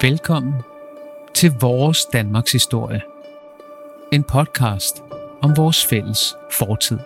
Velkommen 0.00 0.54
til 1.34 1.52
Vores 1.60 2.04
Danmarks 2.04 2.52
Historie. 2.52 3.02
En 4.12 4.24
podcast 4.24 5.02
om 5.42 5.56
vores 5.56 5.86
fælles 5.86 6.34
fortid. 6.52 6.98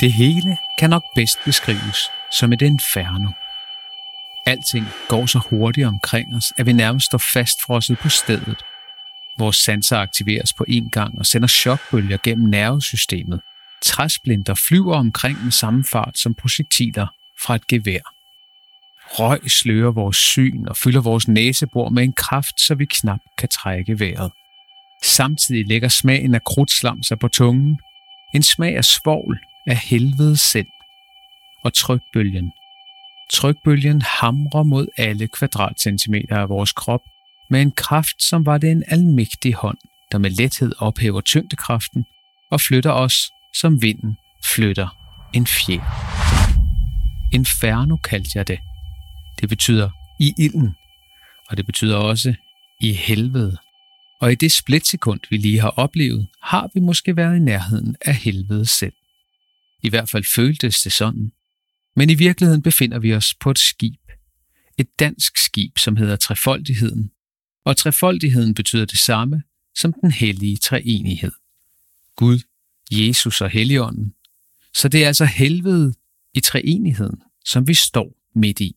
Det 0.00 0.12
hele 0.12 0.56
kan 0.78 0.90
nok 0.90 1.02
bedst 1.14 1.38
beskrives 1.44 2.10
som 2.30 2.52
et 2.52 2.62
inferno. 2.62 3.47
Alting 4.48 4.86
går 5.08 5.26
så 5.26 5.38
hurtigt 5.50 5.86
omkring 5.86 6.36
os, 6.36 6.52
at 6.56 6.66
vi 6.66 6.72
nærmest 6.72 7.06
står 7.06 7.18
fastfrosset 7.18 7.98
på 7.98 8.08
stedet. 8.08 8.62
Vores 9.38 9.56
sanser 9.56 9.98
aktiveres 9.98 10.52
på 10.52 10.64
en 10.68 10.90
gang 10.90 11.18
og 11.18 11.26
sender 11.26 11.48
chokbølger 11.48 12.18
gennem 12.22 12.48
nervesystemet. 12.48 13.40
Træsplinter 13.82 14.54
flyver 14.54 14.96
omkring 14.96 15.44
med 15.44 15.52
samme 15.52 15.84
fart 15.84 16.18
som 16.18 16.34
projektiler 16.34 17.06
fra 17.40 17.54
et 17.54 17.66
gevær. 17.66 18.00
Røg 19.18 19.50
slører 19.50 19.92
vores 19.92 20.16
syn 20.16 20.68
og 20.68 20.76
fylder 20.76 21.00
vores 21.00 21.28
næsebor 21.28 21.88
med 21.88 22.02
en 22.02 22.12
kraft, 22.12 22.60
så 22.60 22.74
vi 22.74 22.84
knap 22.84 23.20
kan 23.38 23.48
trække 23.48 24.00
vejret. 24.00 24.32
Samtidig 25.04 25.66
lægger 25.66 25.88
smagen 25.88 26.34
af 26.34 26.44
krudtslam 26.44 27.02
sig 27.02 27.18
på 27.18 27.28
tungen. 27.28 27.78
En 28.34 28.42
smag 28.42 28.76
af 28.76 28.84
svovl 28.84 29.38
af 29.66 29.76
helvede 29.76 30.36
selv. 30.36 30.66
Og 31.64 31.74
trykbølgen 31.74 32.52
Trykbølgen 33.32 34.02
hamrer 34.02 34.62
mod 34.62 34.86
alle 34.96 35.28
kvadratcentimeter 35.28 36.36
af 36.36 36.48
vores 36.48 36.72
krop 36.72 37.00
med 37.50 37.62
en 37.62 37.72
kraft, 37.72 38.22
som 38.22 38.46
var 38.46 38.58
det 38.58 38.70
en 38.70 38.84
almægtig 38.86 39.54
hånd, 39.54 39.78
der 40.12 40.18
med 40.18 40.30
lethed 40.30 40.72
ophæver 40.78 41.20
tyngdekraften 41.20 42.04
og 42.50 42.60
flytter 42.60 42.90
os, 42.90 43.30
som 43.54 43.82
vinden 43.82 44.16
flytter 44.54 44.88
en 45.34 45.46
fjer. 45.46 45.82
Inferno 47.32 47.96
kaldte 47.96 48.30
jeg 48.34 48.48
det. 48.48 48.58
Det 49.40 49.48
betyder 49.48 49.90
i 50.20 50.34
ilden, 50.38 50.74
og 51.48 51.56
det 51.56 51.66
betyder 51.66 51.96
også 51.96 52.34
i 52.80 52.92
helvede. 52.92 53.56
Og 54.20 54.32
i 54.32 54.34
det 54.34 54.52
splitsekund, 54.52 55.20
vi 55.30 55.36
lige 55.36 55.60
har 55.60 55.70
oplevet, 55.70 56.28
har 56.42 56.70
vi 56.74 56.80
måske 56.80 57.16
været 57.16 57.36
i 57.36 57.38
nærheden 57.38 57.96
af 58.00 58.14
helvede 58.14 58.66
selv. 58.66 58.92
I 59.82 59.88
hvert 59.88 60.10
fald 60.10 60.24
føltes 60.34 60.80
det 60.82 60.92
sådan, 60.92 61.32
men 61.98 62.10
i 62.10 62.14
virkeligheden 62.14 62.62
befinder 62.62 62.98
vi 62.98 63.14
os 63.14 63.34
på 63.34 63.50
et 63.50 63.58
skib. 63.58 64.00
Et 64.78 64.98
dansk 64.98 65.36
skib, 65.36 65.78
som 65.78 65.96
hedder 65.96 66.16
Trefoldigheden. 66.16 67.10
Og 67.64 67.76
trefoldigheden 67.76 68.54
betyder 68.54 68.84
det 68.84 68.98
samme 68.98 69.42
som 69.74 69.92
den 69.92 70.10
hellige 70.10 70.56
treenighed. 70.56 71.32
Gud, 72.16 72.38
Jesus 72.90 73.40
og 73.40 73.50
Helligånden. 73.50 74.14
Så 74.74 74.88
det 74.88 75.02
er 75.02 75.06
altså 75.06 75.24
helvede 75.24 75.94
i 76.34 76.40
treenigheden, 76.40 77.22
som 77.44 77.68
vi 77.68 77.74
står 77.74 78.16
midt 78.34 78.60
i. 78.60 78.76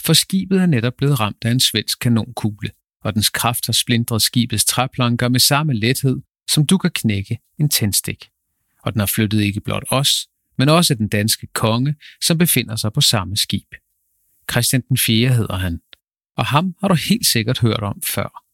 For 0.00 0.12
skibet 0.12 0.60
er 0.60 0.66
netop 0.66 0.94
blevet 0.98 1.20
ramt 1.20 1.44
af 1.44 1.50
en 1.50 1.60
svensk 1.60 1.98
kanonkugle, 1.98 2.70
og 3.04 3.14
dens 3.14 3.30
kraft 3.30 3.66
har 3.66 3.72
splindret 3.72 4.22
skibets 4.22 4.64
træplanker 4.64 5.28
med 5.28 5.40
samme 5.40 5.72
lethed, 5.74 6.16
som 6.50 6.66
du 6.66 6.78
kan 6.78 6.90
knække 6.90 7.38
en 7.58 7.68
tændstik. 7.68 8.30
Og 8.82 8.92
den 8.92 9.00
har 9.00 9.06
flyttet 9.06 9.40
ikke 9.40 9.60
blot 9.60 9.84
os, 9.90 10.29
men 10.60 10.68
også 10.68 10.94
den 10.94 11.08
danske 11.08 11.46
konge, 11.46 11.94
som 12.22 12.38
befinder 12.38 12.76
sig 12.76 12.92
på 12.92 13.00
samme 13.00 13.36
skib. 13.36 13.74
Christian 14.50 14.82
den 14.88 14.98
4. 14.98 15.28
hedder 15.28 15.56
han, 15.56 15.80
og 16.36 16.46
ham 16.46 16.74
har 16.80 16.88
du 16.88 16.94
helt 16.94 17.26
sikkert 17.26 17.58
hørt 17.58 17.82
om 17.82 18.02
før. 18.02 18.44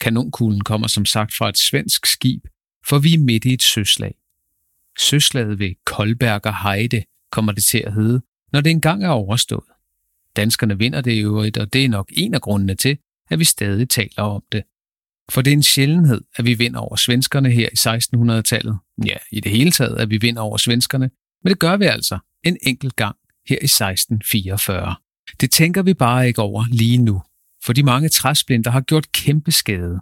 Kanonkuglen 0.00 0.60
kommer 0.60 0.88
som 0.88 1.06
sagt 1.06 1.34
fra 1.38 1.48
et 1.48 1.58
svensk 1.58 2.06
skib, 2.06 2.44
for 2.88 2.98
vi 2.98 3.14
er 3.14 3.18
midt 3.18 3.44
i 3.44 3.52
et 3.52 3.62
søslag. 3.62 4.14
Søslaget 4.98 5.58
ved 5.58 5.74
Koldberger 5.86 6.52
Heide 6.62 7.02
kommer 7.32 7.52
det 7.52 7.64
til 7.64 7.78
at 7.78 7.94
hedde, 7.94 8.22
når 8.52 8.60
det 8.60 8.70
engang 8.70 9.04
er 9.04 9.08
overstået. 9.08 9.70
Danskerne 10.36 10.78
vinder 10.78 11.00
det 11.00 11.12
i 11.12 11.20
øvrigt, 11.20 11.58
og 11.58 11.72
det 11.72 11.84
er 11.84 11.88
nok 11.88 12.12
en 12.16 12.34
af 12.34 12.40
grundene 12.40 12.74
til, 12.74 12.98
at 13.30 13.38
vi 13.38 13.44
stadig 13.44 13.88
taler 13.88 14.22
om 14.22 14.42
det. 14.52 14.62
For 15.30 15.42
det 15.42 15.50
er 15.50 15.56
en 15.56 15.62
sjældenhed, 15.62 16.20
at 16.36 16.44
vi 16.44 16.54
vinder 16.54 16.80
over 16.80 16.96
svenskerne 16.96 17.50
her 17.50 17.68
i 17.72 17.76
1600-tallet. 17.76 18.78
Ja, 19.06 19.16
i 19.32 19.40
det 19.40 19.52
hele 19.52 19.70
taget, 19.70 19.96
at 19.96 20.10
vi 20.10 20.16
vinder 20.16 20.42
over 20.42 20.56
svenskerne, 20.56 21.10
men 21.44 21.50
det 21.50 21.58
gør 21.58 21.76
vi 21.76 21.84
altså 21.84 22.18
en 22.44 22.56
enkelt 22.62 22.96
gang 22.96 23.16
her 23.48 23.58
i 23.62 23.64
1644. 23.64 24.96
Det 25.40 25.50
tænker 25.50 25.82
vi 25.82 25.94
bare 25.94 26.26
ikke 26.26 26.42
over 26.42 26.64
lige 26.70 26.98
nu, 26.98 27.22
for 27.64 27.72
de 27.72 27.82
mange 27.82 28.08
træsplinter 28.08 28.70
har 28.70 28.80
gjort 28.80 29.12
kæmpe 29.12 29.52
skade. 29.52 30.00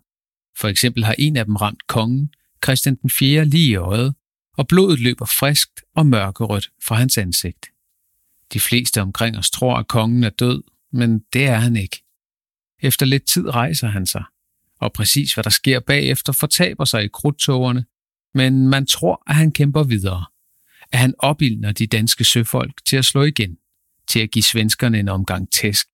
For 0.59 0.69
eksempel 0.69 1.05
har 1.05 1.15
en 1.19 1.37
af 1.37 1.45
dem 1.45 1.57
ramt 1.57 1.87
kongen, 1.87 2.31
Christian 2.65 2.95
den 2.95 3.11
4. 3.11 3.45
lige 3.45 3.71
i 3.71 3.77
øjet, 3.77 4.15
og 4.57 4.69
blodet 4.69 5.01
løber 5.01 5.25
friskt 5.25 5.81
og 5.97 6.07
mørkerødt 6.07 6.71
fra 6.85 6.95
hans 6.95 7.19
ansigt. 7.19 7.67
De 8.53 8.61
fleste 8.61 9.03
omkring 9.03 9.39
os 9.39 9.51
tror, 9.51 9.77
at 9.77 9.89
kongen 9.89 10.25
er 10.25 10.31
død, 10.31 10.63
men 10.93 11.19
det 11.33 11.47
er 11.47 11.59
han 11.59 11.77
ikke. 11.77 12.05
Efter 12.83 13.07
lidt 13.07 13.27
tid 13.27 13.49
rejser 13.49 13.89
han 13.89 14.07
sig, 14.07 14.25
og 14.81 14.93
præcis 14.93 15.35
hvad 15.35 15.45
der 15.45 15.51
sker 15.51 15.81
bagefter 15.81 16.33
fortaber 16.33 16.85
sig 16.85 17.05
i 17.05 17.09
krudtogerne, 17.09 17.85
men 18.35 18.69
man 18.69 18.87
tror, 18.87 19.23
at 19.27 19.35
han 19.35 19.53
kæmper 19.53 19.83
videre 19.83 20.25
at 20.93 20.99
han 20.99 21.15
opildner 21.19 21.73
de 21.73 21.87
danske 21.87 22.25
søfolk 22.25 22.85
til 22.87 22.97
at 22.97 23.05
slå 23.05 23.23
igen, 23.23 23.57
til 24.09 24.21
at 24.21 24.31
give 24.31 24.43
svenskerne 24.43 24.99
en 24.99 25.09
omgang 25.09 25.53
tæsk. 25.53 25.87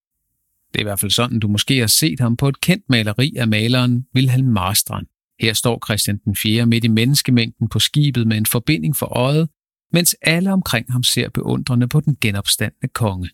Det 0.72 0.76
er 0.76 0.80
i 0.80 0.82
hvert 0.82 1.00
fald 1.00 1.10
sådan, 1.10 1.40
du 1.40 1.48
måske 1.48 1.78
har 1.78 1.86
set 1.86 2.20
ham 2.20 2.36
på 2.36 2.48
et 2.48 2.60
kendt 2.60 2.84
maleri 2.88 3.34
af 3.36 3.48
maleren 3.48 4.06
Wilhelm 4.14 4.48
Marstrand. 4.48 5.06
Her 5.40 5.52
står 5.52 5.86
Christian 5.86 6.18
den 6.24 6.36
4. 6.36 6.66
midt 6.66 6.84
i 6.84 6.88
menneskemængden 6.88 7.68
på 7.68 7.78
skibet 7.78 8.26
med 8.26 8.36
en 8.36 8.46
forbinding 8.46 8.96
for 8.96 9.06
øjet, 9.06 9.48
mens 9.92 10.16
alle 10.22 10.52
omkring 10.52 10.92
ham 10.92 11.02
ser 11.02 11.28
beundrende 11.28 11.88
på 11.88 12.00
den 12.00 12.16
genopstandende 12.20 12.88
konge. 12.88 13.30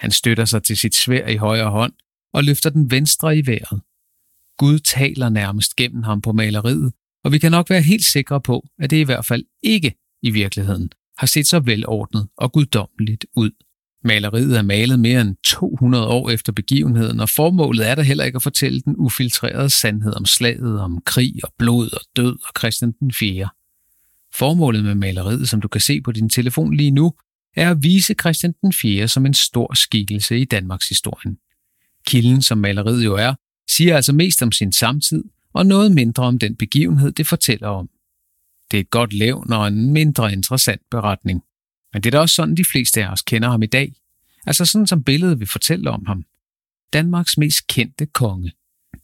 Han 0.00 0.10
støtter 0.10 0.44
sig 0.44 0.62
til 0.62 0.76
sit 0.76 0.94
svær 0.94 1.28
i 1.28 1.36
højre 1.36 1.70
hånd 1.70 1.92
og 2.32 2.44
løfter 2.44 2.70
den 2.70 2.90
venstre 2.90 3.38
i 3.38 3.46
vejret. 3.46 3.80
Gud 4.58 4.78
taler 4.78 5.28
nærmest 5.28 5.76
gennem 5.76 6.02
ham 6.02 6.20
på 6.20 6.32
maleriet, 6.32 6.92
og 7.24 7.32
vi 7.32 7.38
kan 7.38 7.50
nok 7.50 7.70
være 7.70 7.82
helt 7.82 8.04
sikre 8.04 8.40
på, 8.40 8.66
at 8.78 8.90
det 8.90 8.96
i 8.96 9.02
hvert 9.02 9.26
fald 9.26 9.44
ikke 9.62 10.03
i 10.24 10.30
virkeligheden, 10.30 10.90
har 11.18 11.26
set 11.26 11.46
så 11.46 11.60
velordnet 11.60 12.28
og 12.36 12.52
guddommeligt 12.52 13.26
ud. 13.36 13.50
Maleriet 14.04 14.58
er 14.58 14.62
malet 14.62 14.98
mere 15.00 15.20
end 15.20 15.36
200 15.44 16.06
år 16.06 16.30
efter 16.30 16.52
begivenheden, 16.52 17.20
og 17.20 17.28
formålet 17.28 17.88
er 17.88 17.94
der 17.94 18.02
heller 18.02 18.24
ikke 18.24 18.36
at 18.36 18.42
fortælle 18.42 18.80
den 18.80 18.94
ufiltrerede 18.96 19.70
sandhed 19.70 20.12
om 20.16 20.26
slaget, 20.26 20.80
om 20.80 21.02
krig 21.06 21.34
og 21.42 21.52
blod 21.58 21.92
og 21.92 22.00
død 22.16 22.32
og 22.32 22.52
Christian 22.58 22.92
den 23.00 23.12
4. 23.12 23.48
Formålet 24.34 24.84
med 24.84 24.94
maleriet, 24.94 25.48
som 25.48 25.60
du 25.60 25.68
kan 25.68 25.80
se 25.80 26.00
på 26.00 26.12
din 26.12 26.28
telefon 26.28 26.76
lige 26.76 26.90
nu, 26.90 27.12
er 27.56 27.70
at 27.70 27.82
vise 27.82 28.14
Christian 28.20 28.54
den 28.62 28.72
4. 28.72 29.08
som 29.08 29.26
en 29.26 29.34
stor 29.34 29.74
skikkelse 29.74 30.38
i 30.38 30.44
Danmarks 30.44 30.88
historien. 30.88 31.36
Kilden, 32.06 32.42
som 32.42 32.58
maleriet 32.58 33.04
jo 33.04 33.14
er, 33.14 33.34
siger 33.70 33.96
altså 33.96 34.12
mest 34.12 34.42
om 34.42 34.52
sin 34.52 34.72
samtid 34.72 35.24
og 35.54 35.66
noget 35.66 35.92
mindre 35.92 36.22
om 36.22 36.38
den 36.38 36.56
begivenhed, 36.56 37.12
det 37.12 37.26
fortæller 37.26 37.68
om. 37.68 37.88
Det 38.70 38.76
er 38.76 38.80
et 38.80 38.90
godt 38.90 39.12
levn 39.12 39.52
og 39.52 39.68
en 39.68 39.92
mindre 39.92 40.32
interessant 40.32 40.82
beretning. 40.90 41.42
Men 41.92 42.02
det 42.02 42.06
er 42.06 42.10
da 42.10 42.20
også 42.20 42.34
sådan, 42.34 42.54
de 42.54 42.64
fleste 42.64 43.04
af 43.04 43.12
os 43.12 43.22
kender 43.22 43.50
ham 43.50 43.62
i 43.62 43.66
dag. 43.66 43.94
Altså 44.46 44.64
sådan 44.64 44.86
som 44.86 45.04
billedet 45.04 45.40
vil 45.40 45.48
fortælle 45.48 45.90
om 45.90 46.06
ham. 46.06 46.24
Danmarks 46.92 47.38
mest 47.38 47.66
kendte 47.66 48.06
konge. 48.06 48.52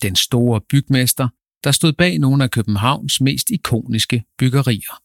Den 0.03 0.17
store 0.17 0.61
bygmester, 0.61 1.29
der 1.65 1.73
stod 1.73 1.93
bag 1.93 2.19
nogle 2.19 2.45
af 2.45 2.51
Københavns 2.51 3.21
mest 3.21 3.51
ikoniske 3.51 4.25
byggerier. 4.39 5.03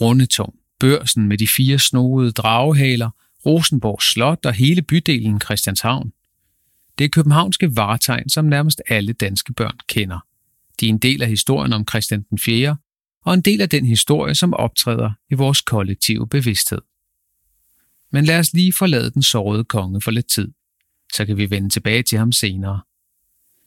Rundetårn, 0.00 0.54
børsen 0.80 1.28
med 1.28 1.38
de 1.38 1.48
fire 1.48 1.78
snoede 1.78 2.32
dragehaler, 2.32 3.10
Rosenborg 3.46 4.02
Slot 4.02 4.46
og 4.46 4.52
hele 4.52 4.82
bydelen 4.82 5.40
Christianshavn. 5.40 6.12
Det 6.98 7.04
er 7.04 7.08
københavnske 7.08 7.76
varetegn, 7.76 8.28
som 8.28 8.44
nærmest 8.44 8.82
alle 8.88 9.12
danske 9.12 9.52
børn 9.52 9.78
kender. 9.88 10.18
De 10.80 10.86
er 10.86 10.90
en 10.90 10.98
del 10.98 11.22
af 11.22 11.28
historien 11.28 11.72
om 11.72 11.84
Christian 11.88 12.22
den 12.30 12.38
4., 12.38 12.76
og 13.24 13.34
en 13.34 13.40
del 13.40 13.60
af 13.60 13.68
den 13.68 13.86
historie, 13.86 14.34
som 14.34 14.54
optræder 14.54 15.10
i 15.30 15.34
vores 15.34 15.60
kollektive 15.60 16.28
bevidsthed. 16.28 16.80
Men 18.12 18.24
lad 18.24 18.38
os 18.38 18.52
lige 18.52 18.72
forlade 18.72 19.10
den 19.10 19.22
sårede 19.22 19.64
konge 19.64 20.00
for 20.00 20.10
lidt 20.10 20.28
tid, 20.28 20.48
så 21.14 21.26
kan 21.26 21.36
vi 21.36 21.50
vende 21.50 21.68
tilbage 21.68 22.02
til 22.02 22.18
ham 22.18 22.32
senere. 22.32 22.80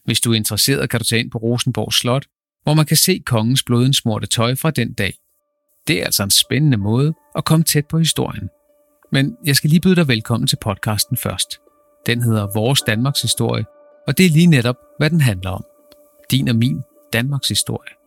Hvis 0.04 0.20
du 0.20 0.32
er 0.32 0.36
interesseret, 0.36 0.90
kan 0.90 1.00
du 1.00 1.04
tage 1.04 1.20
ind 1.20 1.30
på 1.30 1.38
Rosenborg 1.38 1.92
Slot, 1.92 2.26
hvor 2.62 2.74
man 2.74 2.86
kan 2.86 2.96
se 2.96 3.22
kongens 3.26 3.62
blodensmorte 3.62 4.26
tøj 4.26 4.54
fra 4.54 4.70
den 4.70 4.92
dag. 4.92 5.14
Det 5.86 6.00
er 6.00 6.04
altså 6.04 6.22
en 6.22 6.30
spændende 6.30 6.76
måde 6.76 7.14
at 7.36 7.44
komme 7.44 7.64
tæt 7.64 7.86
på 7.86 7.98
historien. 7.98 8.48
Men 9.12 9.36
jeg 9.44 9.56
skal 9.56 9.70
lige 9.70 9.80
byde 9.80 9.96
dig 9.96 10.08
velkommen 10.08 10.46
til 10.46 10.58
podcasten 10.62 11.16
først. 11.16 11.58
Den 12.06 12.22
hedder 12.22 12.46
Vores 12.54 12.82
Danmarks 12.82 13.22
Historie, 13.22 13.64
og 14.06 14.18
det 14.18 14.26
er 14.26 14.30
lige 14.30 14.46
netop, 14.46 14.76
hvad 14.98 15.10
den 15.10 15.20
handler 15.20 15.50
om. 15.50 15.64
Din 16.30 16.48
og 16.48 16.56
min 16.56 16.82
Danmarks 17.12 17.48
Historie. 17.48 17.97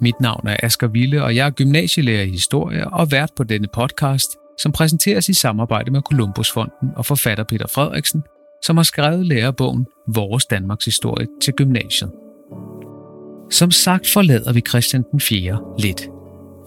Mit 0.00 0.20
navn 0.20 0.46
er 0.46 0.56
Asger 0.62 0.88
Ville, 0.88 1.24
og 1.24 1.36
jeg 1.36 1.46
er 1.46 1.50
gymnasielærer 1.50 2.22
i 2.22 2.30
historie 2.30 2.88
og 2.88 3.12
vært 3.12 3.30
på 3.36 3.44
denne 3.44 3.68
podcast, 3.74 4.36
som 4.58 4.72
præsenteres 4.72 5.28
i 5.28 5.34
samarbejde 5.34 5.90
med 5.90 6.00
Columbusfonden 6.00 6.88
og 6.96 7.06
forfatter 7.06 7.44
Peter 7.44 7.66
Frederiksen, 7.66 8.22
som 8.64 8.76
har 8.76 8.84
skrevet 8.84 9.26
lærebogen 9.26 9.86
Vores 10.14 10.46
Danmarks 10.46 10.84
Historie 10.84 11.26
til 11.42 11.54
gymnasiet. 11.54 12.10
Som 13.50 13.70
sagt 13.70 14.08
forlader 14.12 14.52
vi 14.52 14.60
Christian 14.68 15.04
den 15.12 15.20
4. 15.20 15.60
lidt. 15.78 16.08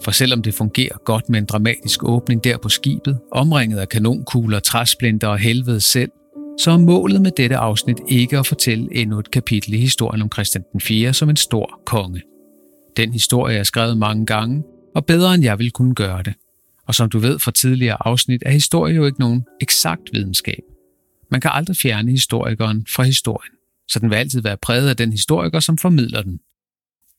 For 0.04 0.10
selvom 0.10 0.42
det 0.42 0.54
fungerer 0.54 0.96
godt 1.04 1.28
med 1.28 1.38
en 1.38 1.44
dramatisk 1.44 2.04
åbning 2.04 2.44
der 2.44 2.58
på 2.58 2.68
skibet, 2.68 3.18
omringet 3.32 3.78
af 3.78 3.88
kanonkugler, 3.88 4.60
træsplinter 4.60 5.28
og 5.28 5.38
helvede 5.38 5.80
selv, 5.80 6.10
så 6.60 6.70
er 6.70 6.78
målet 6.78 7.22
med 7.22 7.30
dette 7.30 7.56
afsnit 7.56 7.96
ikke 8.08 8.38
at 8.38 8.46
fortælle 8.46 8.88
endnu 8.92 9.18
et 9.18 9.30
kapitel 9.30 9.74
i 9.74 9.78
historien 9.78 10.22
om 10.22 10.32
Christian 10.32 10.64
den 10.72 10.80
4. 10.80 11.12
som 11.12 11.30
en 11.30 11.36
stor 11.36 11.80
konge. 11.86 12.22
Den 12.96 13.12
historie 13.12 13.58
er 13.58 13.62
skrevet 13.62 13.98
mange 13.98 14.26
gange, 14.26 14.62
og 14.94 15.06
bedre 15.06 15.34
end 15.34 15.44
jeg 15.44 15.58
vil 15.58 15.70
kunne 15.70 15.94
gøre 15.94 16.22
det. 16.22 16.34
Og 16.86 16.94
som 16.94 17.10
du 17.10 17.18
ved 17.18 17.38
fra 17.38 17.50
tidligere 17.50 17.96
afsnit, 18.00 18.42
er 18.46 18.50
historie 18.50 18.94
jo 18.94 19.06
ikke 19.06 19.20
nogen 19.20 19.44
eksakt 19.60 20.02
videnskab. 20.12 20.62
Man 21.30 21.40
kan 21.40 21.50
aldrig 21.54 21.76
fjerne 21.76 22.10
historikeren 22.10 22.86
fra 22.94 23.02
historien, 23.02 23.52
så 23.88 23.98
den 23.98 24.10
vil 24.10 24.16
altid 24.16 24.42
være 24.42 24.56
præget 24.56 24.88
af 24.88 24.96
den 24.96 25.12
historiker, 25.12 25.60
som 25.60 25.78
formidler 25.78 26.22
den. 26.22 26.40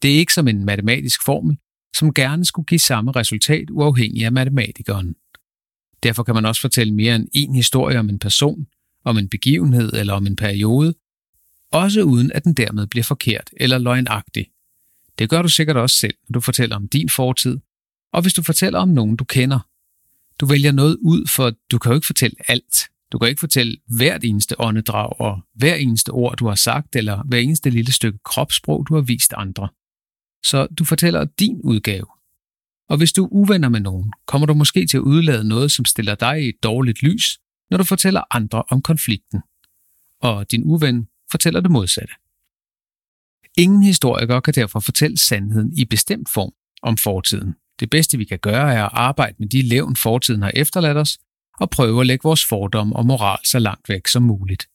Det 0.01 0.13
er 0.13 0.17
ikke 0.17 0.33
som 0.33 0.47
en 0.47 0.65
matematisk 0.65 1.25
formel, 1.25 1.57
som 1.95 2.13
gerne 2.13 2.45
skulle 2.45 2.65
give 2.65 2.79
samme 2.79 3.11
resultat 3.11 3.69
uafhængig 3.71 4.25
af 4.25 4.31
matematikeren. 4.31 5.15
Derfor 6.03 6.23
kan 6.23 6.35
man 6.35 6.45
også 6.45 6.61
fortælle 6.61 6.93
mere 6.93 7.15
end 7.15 7.27
en 7.33 7.55
historie 7.55 7.99
om 7.99 8.09
en 8.09 8.19
person, 8.19 8.65
om 9.05 9.17
en 9.17 9.29
begivenhed 9.29 9.93
eller 9.93 10.13
om 10.13 10.27
en 10.27 10.35
periode, 10.35 10.93
også 11.71 12.01
uden 12.01 12.31
at 12.31 12.43
den 12.43 12.53
dermed 12.53 12.87
bliver 12.87 13.03
forkert 13.03 13.49
eller 13.57 13.77
løgnagtig. 13.77 14.47
Det 15.19 15.29
gør 15.29 15.41
du 15.41 15.49
sikkert 15.49 15.77
også 15.77 15.95
selv, 15.95 16.13
når 16.29 16.33
du 16.33 16.39
fortæller 16.39 16.75
om 16.75 16.87
din 16.87 17.09
fortid, 17.09 17.59
og 18.13 18.21
hvis 18.21 18.33
du 18.33 18.43
fortæller 18.43 18.79
om 18.79 18.89
nogen, 18.89 19.15
du 19.15 19.23
kender. 19.23 19.59
Du 20.39 20.45
vælger 20.45 20.71
noget 20.71 20.97
ud, 21.01 21.27
for 21.27 21.53
du 21.71 21.77
kan 21.77 21.91
jo 21.91 21.95
ikke 21.95 22.07
fortælle 22.07 22.35
alt. 22.47 22.89
Du 23.11 23.17
kan 23.17 23.29
ikke 23.29 23.39
fortælle 23.39 23.77
hvert 23.87 24.23
eneste 24.23 24.61
åndedrag 24.61 25.21
og 25.21 25.41
hver 25.53 25.75
eneste 25.75 26.09
ord, 26.09 26.37
du 26.37 26.47
har 26.47 26.55
sagt, 26.55 26.95
eller 26.95 27.23
hver 27.23 27.37
eneste 27.37 27.69
lille 27.69 27.91
stykke 27.91 28.19
kropssprog, 28.25 28.85
du 28.89 28.95
har 28.95 29.01
vist 29.01 29.33
andre. 29.37 29.69
Så 30.45 30.67
du 30.67 30.85
fortæller 30.85 31.25
din 31.25 31.61
udgave. 31.63 32.05
Og 32.89 32.97
hvis 32.97 33.13
du 33.13 33.23
er 33.25 33.29
uvenner 33.31 33.69
med 33.69 33.79
nogen, 33.79 34.13
kommer 34.27 34.45
du 34.45 34.53
måske 34.53 34.85
til 34.87 34.97
at 34.97 35.01
udlade 35.01 35.47
noget, 35.47 35.71
som 35.71 35.85
stiller 35.85 36.15
dig 36.15 36.45
i 36.45 36.49
et 36.49 36.63
dårligt 36.63 37.03
lys, 37.03 37.39
når 37.69 37.77
du 37.77 37.83
fortæller 37.83 38.21
andre 38.31 38.63
om 38.69 38.81
konflikten. 38.81 39.41
Og 40.21 40.51
din 40.51 40.63
uven 40.63 41.07
fortæller 41.31 41.59
det 41.59 41.71
modsatte. 41.71 42.13
Ingen 43.57 43.83
historiker 43.83 44.39
kan 44.39 44.53
derfor 44.53 44.79
fortælle 44.79 45.17
sandheden 45.17 45.77
i 45.77 45.85
bestemt 45.85 46.29
form 46.29 46.51
om 46.81 46.97
fortiden. 46.97 47.55
Det 47.79 47.89
bedste 47.89 48.17
vi 48.17 48.25
kan 48.25 48.39
gøre 48.39 48.73
er 48.73 48.83
at 48.83 48.89
arbejde 48.93 49.35
med 49.39 49.47
de 49.47 49.61
levn 49.61 49.95
fortiden 49.95 50.41
har 50.41 50.51
efterladt 50.55 50.97
os, 50.97 51.17
og 51.59 51.69
prøve 51.69 52.01
at 52.01 52.07
lægge 52.07 52.23
vores 52.23 52.45
fordomme 52.45 52.95
og 52.95 53.05
moral 53.05 53.39
så 53.45 53.59
langt 53.59 53.89
væk 53.89 54.07
som 54.07 54.23
muligt. 54.23 54.67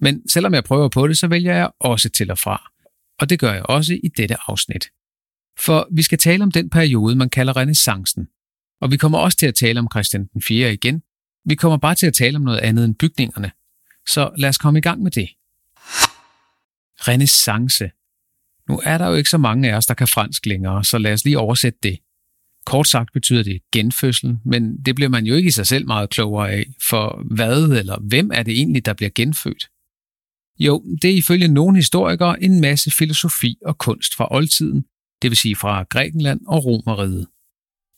Men 0.00 0.28
selvom 0.28 0.54
jeg 0.54 0.64
prøver 0.64 0.88
på 0.88 1.08
det, 1.08 1.18
så 1.18 1.28
vælger 1.28 1.54
jeg 1.54 1.70
også 1.80 2.08
til 2.08 2.30
og 2.30 2.38
fra. 2.38 2.70
Og 3.20 3.30
det 3.30 3.38
gør 3.38 3.52
jeg 3.52 3.62
også 3.66 3.94
i 3.94 4.08
dette 4.16 4.36
afsnit. 4.46 4.88
For 5.58 5.88
vi 5.90 6.02
skal 6.02 6.18
tale 6.18 6.42
om 6.42 6.52
den 6.52 6.70
periode, 6.70 7.16
man 7.16 7.30
kalder 7.30 7.56
renaissancen. 7.56 8.28
Og 8.80 8.90
vi 8.90 8.96
kommer 8.96 9.18
også 9.18 9.38
til 9.38 9.46
at 9.46 9.54
tale 9.54 9.80
om 9.80 9.88
Christian 9.92 10.26
den 10.32 10.42
4. 10.42 10.72
igen. 10.72 11.02
Vi 11.44 11.54
kommer 11.54 11.78
bare 11.78 11.94
til 11.94 12.06
at 12.06 12.14
tale 12.14 12.36
om 12.36 12.42
noget 12.42 12.58
andet 12.58 12.84
end 12.84 12.94
bygningerne. 12.94 13.50
Så 14.08 14.30
lad 14.36 14.48
os 14.48 14.58
komme 14.58 14.78
i 14.78 14.82
gang 14.82 15.02
med 15.02 15.10
det. 15.10 15.28
Renaissance. 17.00 17.90
Nu 18.68 18.80
er 18.84 18.98
der 18.98 19.06
jo 19.06 19.14
ikke 19.14 19.30
så 19.30 19.38
mange 19.38 19.72
af 19.72 19.76
os, 19.76 19.86
der 19.86 19.94
kan 19.94 20.08
fransk 20.08 20.46
længere, 20.46 20.84
så 20.84 20.98
lad 20.98 21.12
os 21.12 21.24
lige 21.24 21.38
oversætte 21.38 21.78
det. 21.82 21.98
Kort 22.66 22.88
sagt 22.88 23.12
betyder 23.12 23.42
det 23.42 23.60
genfødsel, 23.72 24.38
men 24.44 24.76
det 24.84 24.94
bliver 24.94 25.08
man 25.08 25.26
jo 25.26 25.34
ikke 25.34 25.48
i 25.48 25.50
sig 25.50 25.66
selv 25.66 25.86
meget 25.86 26.10
klogere 26.10 26.50
af, 26.50 26.66
for 26.88 27.22
hvad 27.34 27.62
eller 27.62 27.98
hvem 28.08 28.30
er 28.34 28.42
det 28.42 28.52
egentlig, 28.52 28.86
der 28.86 28.92
bliver 28.92 29.10
genfødt? 29.14 29.68
Jo, 30.58 30.84
det 31.02 31.10
er 31.10 31.14
ifølge 31.14 31.48
nogle 31.48 31.76
historikere 31.76 32.42
en 32.42 32.60
masse 32.60 32.90
filosofi 32.90 33.56
og 33.64 33.78
kunst 33.78 34.14
fra 34.16 34.34
oldtiden, 34.34 34.84
det 35.22 35.30
vil 35.30 35.36
sige 35.36 35.56
fra 35.56 35.82
Grækenland 35.82 36.40
og 36.46 36.64
Romeriet. 36.64 37.26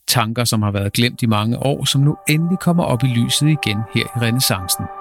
Tanker, 0.08 0.44
som 0.44 0.62
har 0.62 0.70
været 0.70 0.92
glemt 0.92 1.22
i 1.22 1.26
mange 1.26 1.58
år, 1.58 1.84
som 1.84 2.00
nu 2.00 2.16
endelig 2.28 2.58
kommer 2.58 2.84
op 2.84 3.04
i 3.04 3.06
lyset 3.06 3.48
igen 3.48 3.78
her 3.94 4.04
i 4.04 4.20
renaissancen. 4.20 4.99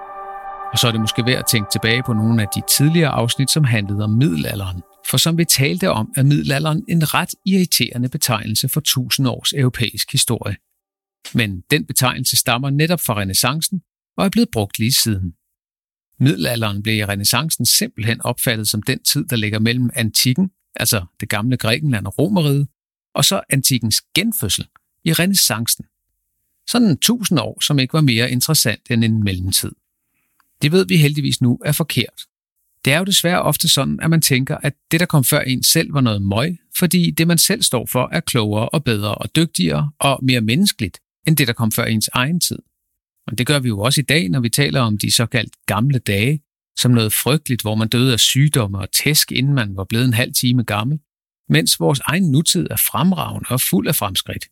Og 0.71 0.79
så 0.79 0.87
er 0.87 0.91
det 0.91 1.01
måske 1.01 1.25
værd 1.25 1.39
at 1.39 1.45
tænke 1.45 1.71
tilbage 1.71 2.03
på 2.03 2.13
nogle 2.13 2.41
af 2.41 2.47
de 2.55 2.61
tidligere 2.69 3.09
afsnit, 3.09 3.51
som 3.51 3.63
handlede 3.63 4.03
om 4.03 4.09
middelalderen. 4.09 4.81
For 5.09 5.17
som 5.17 5.37
vi 5.37 5.45
talte 5.45 5.91
om, 5.91 6.13
er 6.17 6.23
middelalderen 6.23 6.83
en 6.87 7.13
ret 7.13 7.29
irriterende 7.45 8.09
betegnelse 8.09 8.69
for 8.69 8.79
tusind 8.79 9.27
års 9.27 9.53
europæisk 9.53 10.11
historie. 10.11 10.55
Men 11.33 11.61
den 11.71 11.85
betegnelse 11.85 12.37
stammer 12.37 12.69
netop 12.69 12.99
fra 12.99 13.13
renaissancen 13.13 13.81
og 14.17 14.25
er 14.25 14.29
blevet 14.29 14.49
brugt 14.51 14.79
lige 14.79 14.93
siden. 14.93 15.33
Middelalderen 16.19 16.83
blev 16.83 16.95
i 16.95 17.05
renaissancen 17.05 17.65
simpelthen 17.65 18.21
opfattet 18.21 18.67
som 18.67 18.81
den 18.81 19.03
tid, 19.03 19.25
der 19.25 19.35
ligger 19.35 19.59
mellem 19.59 19.89
antikken, 19.95 20.49
altså 20.75 21.05
det 21.19 21.29
gamle 21.29 21.57
Grækenland 21.57 22.05
og 22.05 22.19
Romeriet, 22.19 22.67
og 23.15 23.25
så 23.25 23.41
antikkens 23.49 24.01
genfødsel 24.15 24.67
i 25.03 25.13
renaissancen. 25.13 25.85
Sådan 26.67 26.97
tusind 26.97 27.39
år, 27.39 27.63
som 27.63 27.79
ikke 27.79 27.93
var 27.93 28.01
mere 28.01 28.31
interessant 28.31 28.81
end 28.91 29.03
en 29.03 29.23
mellemtid. 29.23 29.71
Det 30.61 30.71
ved 30.71 30.85
vi 30.87 30.97
heldigvis 30.97 31.41
nu 31.41 31.59
er 31.65 31.71
forkert. 31.71 32.21
Det 32.85 32.93
er 32.93 32.97
jo 32.97 33.03
desværre 33.03 33.41
ofte 33.41 33.67
sådan, 33.67 33.99
at 34.01 34.09
man 34.09 34.21
tænker, 34.21 34.57
at 34.57 34.73
det, 34.91 34.99
der 34.99 35.05
kom 35.05 35.23
før 35.23 35.39
en 35.39 35.63
selv, 35.63 35.93
var 35.93 36.01
noget 36.01 36.21
møg, 36.21 36.57
fordi 36.77 37.11
det, 37.11 37.27
man 37.27 37.37
selv 37.37 37.61
står 37.61 37.85
for, 37.85 38.09
er 38.11 38.19
klogere 38.19 38.69
og 38.69 38.83
bedre 38.83 39.15
og 39.15 39.35
dygtigere 39.35 39.91
og 39.99 40.19
mere 40.21 40.41
menneskeligt, 40.41 40.99
end 41.27 41.37
det, 41.37 41.47
der 41.47 41.53
kom 41.53 41.71
før 41.71 41.85
ens 41.85 42.09
egen 42.13 42.39
tid. 42.39 42.59
Og 43.27 43.37
det 43.37 43.47
gør 43.47 43.59
vi 43.59 43.67
jo 43.67 43.79
også 43.79 44.01
i 44.01 44.03
dag, 44.03 44.29
når 44.29 44.39
vi 44.39 44.49
taler 44.49 44.81
om 44.81 44.97
de 44.97 45.11
såkaldt 45.11 45.53
gamle 45.65 45.99
dage, 45.99 46.41
som 46.79 46.91
noget 46.91 47.13
frygteligt, 47.13 47.61
hvor 47.61 47.75
man 47.75 47.87
døde 47.87 48.13
af 48.13 48.19
sygdomme 48.19 48.77
og 48.77 48.91
tæsk, 48.91 49.31
inden 49.31 49.53
man 49.53 49.75
var 49.75 49.83
blevet 49.83 50.05
en 50.05 50.13
halv 50.13 50.33
time 50.33 50.63
gammel, 50.63 50.99
mens 51.49 51.79
vores 51.79 51.99
egen 51.99 52.31
nutid 52.31 52.67
er 52.71 52.75
fremragende 52.75 53.49
og 53.49 53.61
fuld 53.61 53.87
af 53.87 53.95
fremskridt. 53.95 54.45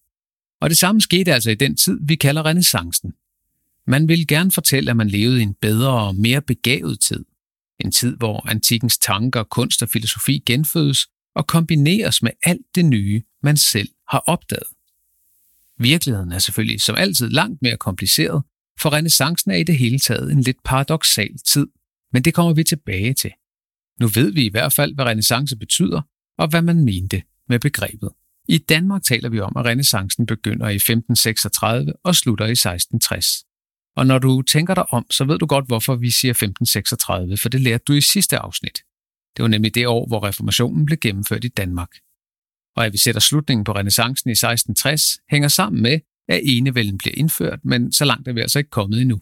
Og 0.62 0.70
det 0.70 0.78
samme 0.78 1.02
skete 1.02 1.34
altså 1.34 1.52
i 1.52 1.56
den 1.56 1.76
tid, 1.76 2.00
vi 2.02 2.16
kalder 2.16 2.46
renaissancen, 2.46 3.14
man 3.88 4.08
vil 4.08 4.28
gerne 4.28 4.52
fortælle, 4.52 4.92
at 4.92 4.98
man 4.98 5.10
levede 5.10 5.40
i 5.40 5.44
en 5.44 5.54
bedre 5.54 6.08
og 6.08 6.16
mere 6.16 6.42
begavet 6.42 7.00
tid. 7.00 7.26
En 7.80 7.92
tid, 7.92 8.18
hvor 8.18 8.50
antikkens 8.50 8.98
tanker, 8.98 9.44
kunst 9.44 9.82
og 9.82 9.90
filosofi 9.90 10.44
genfødes 10.46 11.08
og 11.36 11.48
kombineres 11.48 12.22
med 12.22 12.32
alt 12.44 12.66
det 12.76 12.86
nye, 12.86 13.24
man 13.44 13.58
selv 13.58 13.90
har 14.10 14.24
opdaget. 14.28 14.68
Virkeligheden 15.80 16.32
er 16.32 16.40
selvfølgelig 16.40 16.82
som 16.82 16.96
altid 16.96 17.30
langt 17.30 17.62
mere 17.62 17.78
kompliceret, 17.78 18.44
for 18.80 18.94
renaissancen 18.94 19.52
er 19.52 19.56
i 19.56 19.64
det 19.64 19.78
hele 19.78 20.00
taget 20.00 20.32
en 20.32 20.42
lidt 20.42 20.58
paradoxal 20.66 21.38
tid, 21.48 21.68
men 22.14 22.24
det 22.24 22.34
kommer 22.34 22.54
vi 22.54 22.64
tilbage 22.64 23.14
til. 23.14 23.32
Nu 24.00 24.08
ved 24.08 24.32
vi 24.32 24.46
i 24.46 24.52
hvert 24.52 24.74
fald, 24.74 24.96
hvad 24.96 25.06
renaissance 25.06 25.58
betyder, 25.58 26.02
og 26.38 26.48
hvad 26.48 26.62
man 26.62 26.86
mente 26.86 27.24
med 27.50 27.60
begrebet. 27.60 28.10
I 28.50 28.58
Danmark 28.58 29.04
taler 29.04 29.30
vi 29.30 29.40
om, 29.40 29.54
at 29.58 29.66
renaissancen 29.66 30.26
begynder 30.26 30.70
i 30.70 30.76
1536 30.76 31.94
og 32.04 32.16
slutter 32.16 32.46
i 32.46 32.52
1660. 32.52 33.47
Og 33.98 34.08
når 34.08 34.20
du 34.20 34.42
tænker 34.42 34.74
dig 34.74 34.94
om, 34.94 35.06
så 35.12 35.24
ved 35.26 35.40
du 35.40 35.46
godt, 35.46 35.66
hvorfor 35.68 35.96
vi 35.96 36.12
siger 36.12 36.32
1536, 36.32 37.38
for 37.38 37.50
det 37.50 37.62
lærte 37.62 37.84
du 37.88 37.94
i 37.94 38.02
sidste 38.02 38.38
afsnit. 38.38 38.84
Det 39.38 39.44
var 39.44 39.48
nemlig 39.48 39.76
det 39.76 39.88
år, 39.88 40.08
hvor 40.08 40.28
reformationen 40.28 40.86
blev 40.86 40.98
gennemført 40.98 41.44
i 41.44 41.48
Danmark. 41.48 41.90
Og 42.76 42.86
at 42.86 42.94
vi 42.94 42.98
sætter 42.98 43.22
slutningen 43.22 43.64
på 43.64 43.72
renaissancen 43.72 44.30
i 44.30 44.32
1660, 44.32 45.20
hænger 45.32 45.48
sammen 45.48 45.82
med, 45.82 46.00
at 46.30 46.40
enevælden 46.44 46.98
bliver 46.98 47.14
indført, 47.18 47.60
men 47.66 47.92
så 47.92 48.06
langt 48.06 48.28
er 48.28 48.34
vi 48.34 48.42
altså 48.42 48.60
ikke 48.60 48.70
kommet 48.70 49.02
endnu. 49.02 49.22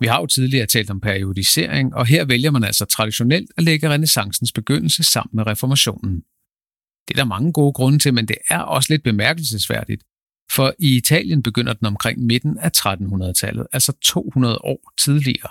Vi 0.00 0.06
har 0.06 0.20
jo 0.20 0.26
tidligere 0.26 0.66
talt 0.66 0.90
om 0.90 1.00
periodisering, 1.00 1.94
og 1.94 2.06
her 2.06 2.24
vælger 2.24 2.50
man 2.50 2.64
altså 2.64 2.84
traditionelt 2.84 3.50
at 3.56 3.64
lægge 3.64 3.90
renaissancens 3.90 4.52
begyndelse 4.52 5.02
sammen 5.02 5.36
med 5.36 5.46
reformationen. 5.46 6.24
Det 7.08 7.14
er 7.14 7.18
der 7.22 7.24
mange 7.24 7.52
gode 7.52 7.72
grunde 7.72 7.98
til, 7.98 8.14
men 8.14 8.28
det 8.28 8.36
er 8.50 8.58
også 8.58 8.92
lidt 8.92 9.02
bemærkelsesværdigt, 9.02 10.02
for 10.58 10.74
i 10.78 10.96
Italien 10.96 11.42
begynder 11.42 11.72
den 11.72 11.86
omkring 11.86 12.26
midten 12.26 12.58
af 12.58 12.70
1300-tallet, 12.76 13.66
altså 13.72 13.92
200 14.02 14.58
år 14.58 14.92
tidligere. 14.98 15.50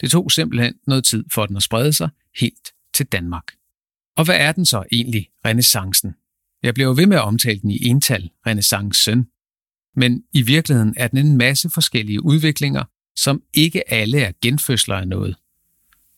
Det 0.00 0.10
tog 0.10 0.32
simpelthen 0.32 0.74
noget 0.86 1.04
tid 1.04 1.24
for 1.34 1.46
den 1.46 1.56
at 1.56 1.62
sprede 1.62 1.92
sig 1.92 2.08
helt 2.40 2.72
til 2.94 3.06
Danmark. 3.06 3.44
Og 4.16 4.24
hvad 4.24 4.36
er 4.36 4.52
den 4.52 4.66
så 4.66 4.84
egentlig, 4.92 5.28
renaissancen? 5.44 6.14
Jeg 6.62 6.74
bliver 6.74 6.88
jo 6.88 6.94
ved 6.96 7.06
med 7.06 7.16
at 7.16 7.22
omtale 7.22 7.60
den 7.60 7.70
i 7.70 7.84
ental, 7.84 8.30
renaissancen. 8.46 9.26
Men 9.96 10.22
i 10.32 10.42
virkeligheden 10.42 10.94
er 10.96 11.08
den 11.08 11.18
en 11.18 11.36
masse 11.36 11.70
forskellige 11.70 12.24
udviklinger, 12.24 12.84
som 13.16 13.42
ikke 13.54 13.92
alle 13.92 14.20
er 14.20 14.32
genfødsler 14.42 14.96
af 14.96 15.08
noget. 15.08 15.36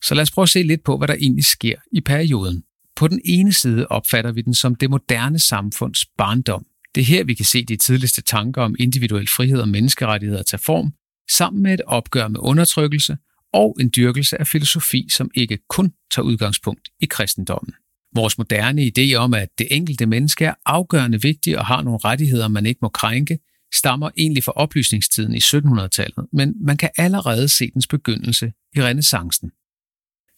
Så 0.05 0.15
lad 0.15 0.23
os 0.23 0.31
prøve 0.31 0.43
at 0.43 0.49
se 0.49 0.63
lidt 0.63 0.85
på, 0.85 0.99
hvad 0.99 1.09
der 1.09 1.15
egentlig 1.15 1.45
sker 1.45 1.77
i 1.93 2.01
perioden. 2.01 2.65
På 2.97 3.09
den 3.09 3.21
ene 3.25 3.53
side 3.53 3.87
opfatter 3.87 4.33
vi 4.33 4.41
den 4.41 4.55
som 4.55 4.75
det 4.75 4.91
moderne 4.91 5.39
samfunds 5.39 6.07
barndom, 6.07 6.67
det 6.97 7.03
er 7.03 7.07
her, 7.07 7.25
vi 7.25 7.35
kan 7.35 7.45
se 7.45 7.65
de 7.65 7.77
tidligste 7.77 8.23
tanker 8.23 8.63
om 8.63 8.77
individuel 8.79 9.29
frihed 9.29 9.61
og 9.61 9.69
menneskerettigheder 9.69 10.43
tage 10.43 10.61
form, 10.65 10.93
sammen 11.31 11.63
med 11.63 11.75
et 11.75 11.81
opgør 11.87 12.29
med 12.29 12.41
undertrykkelse 12.41 13.17
og 13.53 13.77
en 13.81 13.93
dyrkelse 13.97 14.41
af 14.41 14.47
filosofi, 14.47 15.07
som 15.11 15.31
ikke 15.35 15.59
kun 15.69 15.93
tager 16.15 16.27
udgangspunkt 16.27 16.89
i 17.01 17.07
kristendommen. 17.07 17.75
Vores 18.15 18.39
moderne 18.39 18.91
idé 18.99 19.15
om, 19.15 19.35
at 19.35 19.49
det 19.59 19.67
enkelte 19.71 20.07
menneske 20.07 20.45
er 20.45 20.55
afgørende 20.67 21.23
vigtigt 21.23 21.57
og 21.57 21.67
har 21.67 21.83
nogle 21.83 21.99
rettigheder, 22.05 22.49
man 22.49 22.67
ikke 22.67 22.79
må 22.83 22.89
krænke, 22.89 23.39
stammer 23.75 24.11
egentlig 24.17 24.45
fra 24.45 24.53
oplysningstiden 24.53 25.35
i 25.35 25.39
1700-tallet, 25.39 26.27
men 26.33 26.55
man 26.61 26.77
kan 26.77 26.91
allerede 26.97 27.49
se 27.49 27.71
dens 27.75 27.87
begyndelse 27.87 28.53
i 28.77 28.83
renaissancen. 28.83 29.51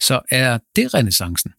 Så 0.01 0.21
er 0.31 0.59
det 0.77 0.95
renaissancen? 0.95 1.53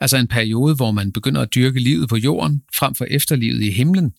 Altså 0.00 0.16
en 0.16 0.28
periode, 0.28 0.74
hvor 0.74 0.90
man 0.90 1.12
begynder 1.12 1.40
at 1.40 1.54
dyrke 1.54 1.80
livet 1.80 2.08
på 2.08 2.16
jorden 2.16 2.62
frem 2.76 2.94
for 2.94 3.04
efterlivet 3.04 3.62
i 3.62 3.70
himlen, 3.70 4.12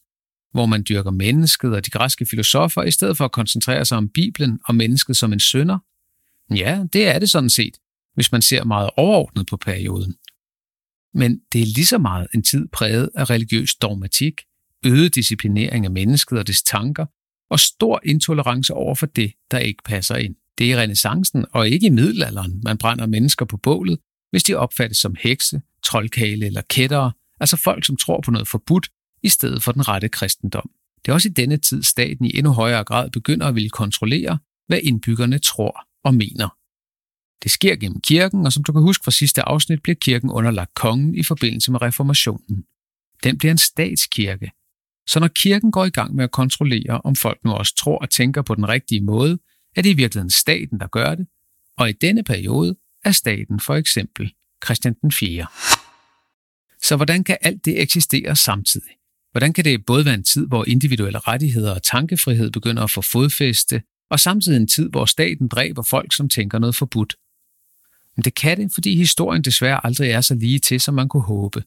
hvor 0.55 0.65
man 0.65 0.83
dyrker 0.89 1.11
mennesket 1.11 1.73
og 1.73 1.85
de 1.85 1.91
græske 1.91 2.25
filosofer, 2.25 2.83
i 2.83 2.91
stedet 2.91 3.17
for 3.17 3.25
at 3.25 3.31
koncentrere 3.31 3.85
sig 3.85 3.97
om 3.97 4.09
Bibelen 4.09 4.59
og 4.65 4.75
mennesket 4.75 5.17
som 5.17 5.33
en 5.33 5.39
sønder? 5.39 5.79
Ja, 6.55 6.83
det 6.93 7.07
er 7.07 7.19
det 7.19 7.29
sådan 7.29 7.49
set, 7.49 7.77
hvis 8.13 8.31
man 8.31 8.41
ser 8.41 8.63
meget 8.63 8.89
overordnet 8.97 9.47
på 9.47 9.57
perioden. 9.57 10.15
Men 11.13 11.39
det 11.53 11.61
er 11.61 11.65
lige 11.65 11.85
så 11.85 11.97
meget 11.97 12.27
en 12.33 12.43
tid 12.43 12.67
præget 12.73 13.09
af 13.15 13.29
religiøs 13.29 13.75
dogmatik, 13.75 14.33
øget 14.85 15.15
disciplinering 15.15 15.85
af 15.85 15.91
mennesket 15.91 16.39
og 16.39 16.47
dets 16.47 16.63
tanker, 16.63 17.05
og 17.49 17.59
stor 17.59 18.01
intolerance 18.05 18.73
over 18.73 18.95
for 18.95 19.05
det, 19.05 19.33
der 19.51 19.59
ikke 19.59 19.83
passer 19.85 20.15
ind. 20.15 20.35
Det 20.57 20.71
er 20.71 20.77
i 20.77 20.81
renaissancen 20.81 21.45
og 21.51 21.69
ikke 21.69 21.87
i 21.87 21.89
middelalderen, 21.89 22.61
man 22.63 22.77
brænder 22.77 23.05
mennesker 23.05 23.45
på 23.45 23.57
bålet, 23.57 23.99
hvis 24.31 24.43
de 24.43 24.55
opfattes 24.55 24.97
som 24.97 25.15
hekse, 25.19 25.61
troldkale 25.83 26.45
eller 26.45 26.61
kættere, 26.69 27.11
altså 27.39 27.57
folk, 27.57 27.85
som 27.85 27.97
tror 27.97 28.21
på 28.21 28.31
noget 28.31 28.47
forbudt, 28.47 28.89
i 29.25 29.29
stedet 29.29 29.63
for 29.63 29.71
den 29.71 29.87
rette 29.87 30.09
kristendom. 30.09 30.69
Det 31.05 31.11
er 31.11 31.13
også 31.13 31.29
i 31.29 31.31
denne 31.31 31.57
tid, 31.57 31.83
staten 31.83 32.25
i 32.25 32.37
endnu 32.37 32.51
højere 32.51 32.83
grad 32.83 33.09
begynder 33.09 33.47
at 33.47 33.55
ville 33.55 33.69
kontrollere, 33.69 34.39
hvad 34.67 34.79
indbyggerne 34.83 35.39
tror 35.39 35.79
og 36.03 36.15
mener. 36.15 36.49
Det 37.43 37.51
sker 37.51 37.75
gennem 37.75 38.01
kirken, 38.01 38.45
og 38.45 38.53
som 38.53 38.63
du 38.63 38.71
kan 38.71 38.81
huske 38.81 39.03
fra 39.03 39.11
sidste 39.11 39.41
afsnit, 39.41 39.81
bliver 39.81 39.95
kirken 39.95 40.29
underlagt 40.29 40.73
kongen 40.73 41.15
i 41.15 41.23
forbindelse 41.23 41.71
med 41.71 41.81
reformationen. 41.81 42.65
Den 43.23 43.37
bliver 43.37 43.51
en 43.51 43.57
statskirke. 43.57 44.51
Så 45.07 45.19
når 45.19 45.27
kirken 45.27 45.71
går 45.71 45.85
i 45.85 45.89
gang 45.89 46.15
med 46.15 46.23
at 46.23 46.31
kontrollere, 46.31 47.01
om 47.03 47.15
folk 47.15 47.39
nu 47.43 47.51
også 47.51 47.75
tror 47.75 47.97
og 47.97 48.09
tænker 48.09 48.41
på 48.41 48.55
den 48.55 48.69
rigtige 48.69 49.01
måde, 49.01 49.37
er 49.75 49.81
det 49.81 49.89
i 49.89 49.93
virkeligheden 49.93 50.29
staten, 50.29 50.79
der 50.79 50.87
gør 50.87 51.15
det, 51.15 51.27
og 51.77 51.89
i 51.89 51.93
denne 51.93 52.23
periode 52.23 52.75
er 53.03 53.11
staten 53.11 53.59
for 53.59 53.75
eksempel 53.75 54.33
Christian 54.65 54.95
den 55.01 55.11
4. 55.11 55.47
Så 56.81 56.95
hvordan 56.95 57.23
kan 57.23 57.37
alt 57.41 57.65
det 57.65 57.81
eksistere 57.81 58.35
samtidig? 58.35 58.91
Hvordan 59.35 59.53
kan 59.53 59.65
det 59.65 59.85
både 59.85 60.05
være 60.05 60.13
en 60.13 60.23
tid, 60.23 60.47
hvor 60.47 60.65
individuelle 60.67 61.19
rettigheder 61.19 61.75
og 61.75 61.83
tankefrihed 61.83 62.51
begynder 62.51 62.83
at 62.83 62.91
få 62.91 63.01
fodfæste, 63.01 63.81
og 64.09 64.19
samtidig 64.19 64.57
en 64.57 64.67
tid, 64.67 64.89
hvor 64.89 65.05
staten 65.05 65.47
dræber 65.47 65.81
folk, 65.83 66.15
som 66.15 66.29
tænker 66.29 66.59
noget 66.59 66.75
forbudt? 66.75 67.15
Men 68.15 68.23
det 68.23 68.35
kan 68.35 68.57
det, 68.57 68.71
fordi 68.73 68.95
historien 68.95 69.43
desværre 69.43 69.85
aldrig 69.85 70.11
er 70.11 70.21
så 70.21 70.35
lige 70.35 70.59
til, 70.59 70.81
som 70.81 70.93
man 70.93 71.09
kunne 71.09 71.23
håbe. 71.23 71.63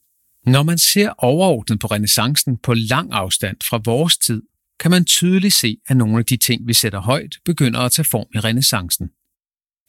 Når 0.46 0.62
man 0.62 0.78
ser 0.78 1.10
overordnet 1.18 1.80
på 1.80 1.87
renaissancen 1.87 2.56
på 2.56 2.75
lang 2.75 3.12
afstand 3.12 3.56
fra 3.68 3.80
vores 3.84 4.18
tid, 4.18 4.42
kan 4.80 4.90
man 4.90 5.04
tydeligt 5.04 5.54
se, 5.54 5.76
at 5.88 5.96
nogle 5.96 6.18
af 6.18 6.25
de 6.25 6.37
ting, 6.37 6.68
vi 6.68 6.72
sætter 6.72 7.00
højt, 7.00 7.37
begynder 7.44 7.80
at 7.80 7.92
tage 7.92 8.08
form 8.10 8.26
i 8.34 8.38
renaissancen. 8.38 9.08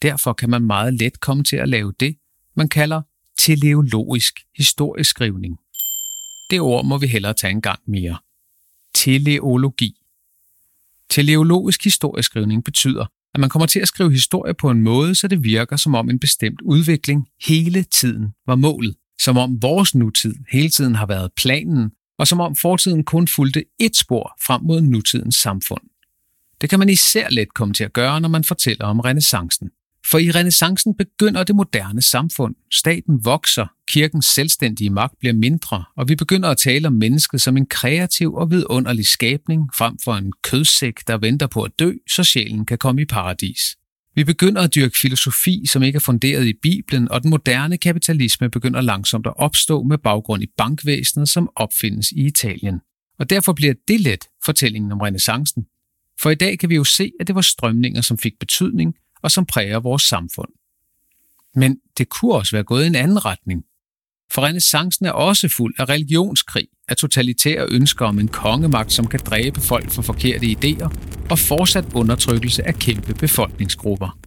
Derfor 0.02 0.32
kan 0.32 0.50
man 0.50 0.62
meget 0.62 0.94
let 0.94 1.20
komme 1.20 1.44
til 1.44 1.56
at 1.56 1.68
lave 1.68 1.92
det, 2.00 2.16
man 2.56 2.68
kalder 2.68 3.02
teleologisk 3.38 4.34
historieskrivning. 4.56 5.59
Det 6.50 6.60
ord 6.60 6.84
må 6.84 6.98
vi 6.98 7.06
hellere 7.06 7.34
tage 7.34 7.50
en 7.50 7.62
gang 7.62 7.80
mere. 7.86 8.18
Teleologi. 8.94 9.96
Teleologisk 11.10 11.84
historieskrivning 11.84 12.64
betyder, 12.64 13.06
at 13.34 13.40
man 13.40 13.50
kommer 13.50 13.66
til 13.66 13.80
at 13.80 13.88
skrive 13.88 14.12
historie 14.12 14.54
på 14.54 14.70
en 14.70 14.82
måde, 14.82 15.14
så 15.14 15.28
det 15.28 15.44
virker 15.44 15.76
som 15.76 15.94
om 15.94 16.10
en 16.10 16.18
bestemt 16.18 16.60
udvikling 16.60 17.28
hele 17.46 17.82
tiden 17.82 18.34
var 18.46 18.56
målet. 18.56 18.96
Som 19.20 19.36
om 19.36 19.62
vores 19.62 19.94
nutid 19.94 20.34
hele 20.52 20.68
tiden 20.68 20.94
har 20.94 21.06
været 21.06 21.30
planen, 21.36 21.90
og 22.18 22.26
som 22.26 22.40
om 22.40 22.56
fortiden 22.56 23.04
kun 23.04 23.28
fulgte 23.28 23.64
et 23.80 23.96
spor 23.96 24.36
frem 24.46 24.62
mod 24.62 24.80
nutidens 24.80 25.36
samfund. 25.36 25.82
Det 26.60 26.70
kan 26.70 26.78
man 26.78 26.88
især 26.88 27.30
let 27.30 27.54
komme 27.54 27.74
til 27.74 27.84
at 27.84 27.92
gøre, 27.92 28.20
når 28.20 28.28
man 28.28 28.44
fortæller 28.44 28.84
om 28.84 29.00
renaissancen. 29.00 29.70
For 30.10 30.18
i 30.18 30.30
renaissancen 30.30 30.94
begynder 30.94 31.42
det 31.42 31.56
moderne 31.56 32.02
samfund. 32.02 32.54
Staten 32.72 33.24
vokser, 33.24 33.66
kirkens 33.88 34.26
selvstændige 34.26 34.90
magt 34.90 35.18
bliver 35.18 35.32
mindre, 35.32 35.84
og 35.96 36.08
vi 36.08 36.14
begynder 36.14 36.48
at 36.48 36.58
tale 36.58 36.86
om 36.86 36.92
mennesket 36.92 37.40
som 37.40 37.56
en 37.56 37.66
kreativ 37.66 38.34
og 38.34 38.50
vidunderlig 38.50 39.06
skabning, 39.06 39.70
frem 39.78 39.98
for 40.04 40.14
en 40.14 40.32
kødsæk, 40.42 40.94
der 41.06 41.18
venter 41.18 41.46
på 41.46 41.62
at 41.62 41.72
dø, 41.78 41.92
så 42.08 42.24
sjælen 42.24 42.66
kan 42.66 42.78
komme 42.78 43.02
i 43.02 43.04
paradis. 43.04 43.76
Vi 44.14 44.24
begynder 44.24 44.62
at 44.62 44.74
dyrke 44.74 44.98
filosofi, 44.98 45.62
som 45.66 45.82
ikke 45.82 45.96
er 45.96 46.00
funderet 46.00 46.46
i 46.46 46.54
Bibelen, 46.62 47.10
og 47.10 47.22
den 47.22 47.30
moderne 47.30 47.78
kapitalisme 47.78 48.50
begynder 48.50 48.80
langsomt 48.80 49.26
at 49.26 49.32
opstå 49.36 49.82
med 49.82 49.98
baggrund 49.98 50.42
i 50.42 50.46
bankvæsenet, 50.56 51.28
som 51.28 51.50
opfindes 51.56 52.12
i 52.12 52.26
Italien. 52.26 52.80
Og 53.18 53.30
derfor 53.30 53.52
bliver 53.52 53.74
det 53.88 54.00
let 54.00 54.24
fortællingen 54.44 54.92
om 54.92 55.00
renaissancen. 55.00 55.64
For 56.20 56.30
i 56.30 56.34
dag 56.34 56.58
kan 56.58 56.70
vi 56.70 56.74
jo 56.74 56.84
se, 56.84 57.12
at 57.20 57.26
det 57.26 57.34
var 57.34 57.40
strømninger, 57.40 58.00
som 58.00 58.18
fik 58.18 58.32
betydning, 58.40 58.94
og 59.22 59.30
som 59.30 59.46
præger 59.46 59.80
vores 59.80 60.02
samfund. 60.02 60.48
Men 61.54 61.76
det 61.98 62.08
kunne 62.08 62.34
også 62.34 62.56
være 62.56 62.64
gået 62.64 62.84
i 62.84 62.86
en 62.86 62.94
anden 62.94 63.24
retning. 63.24 63.64
For 64.32 64.42
renaissancen 64.42 65.06
er 65.06 65.12
også 65.12 65.48
fuld 65.48 65.74
af 65.78 65.88
religionskrig, 65.88 66.68
af 66.88 66.96
totalitære 66.96 67.66
ønsker 67.68 68.06
om 68.06 68.18
en 68.18 68.28
kongemagt, 68.28 68.92
som 68.92 69.06
kan 69.06 69.20
dræbe 69.20 69.60
folk 69.60 69.90
for 69.90 70.02
forkerte 70.02 70.46
idéer, 70.46 70.96
og 71.30 71.38
fortsat 71.38 71.84
undertrykkelse 71.94 72.66
af 72.66 72.74
kæmpe 72.74 73.14
befolkningsgrupper. 73.14 74.18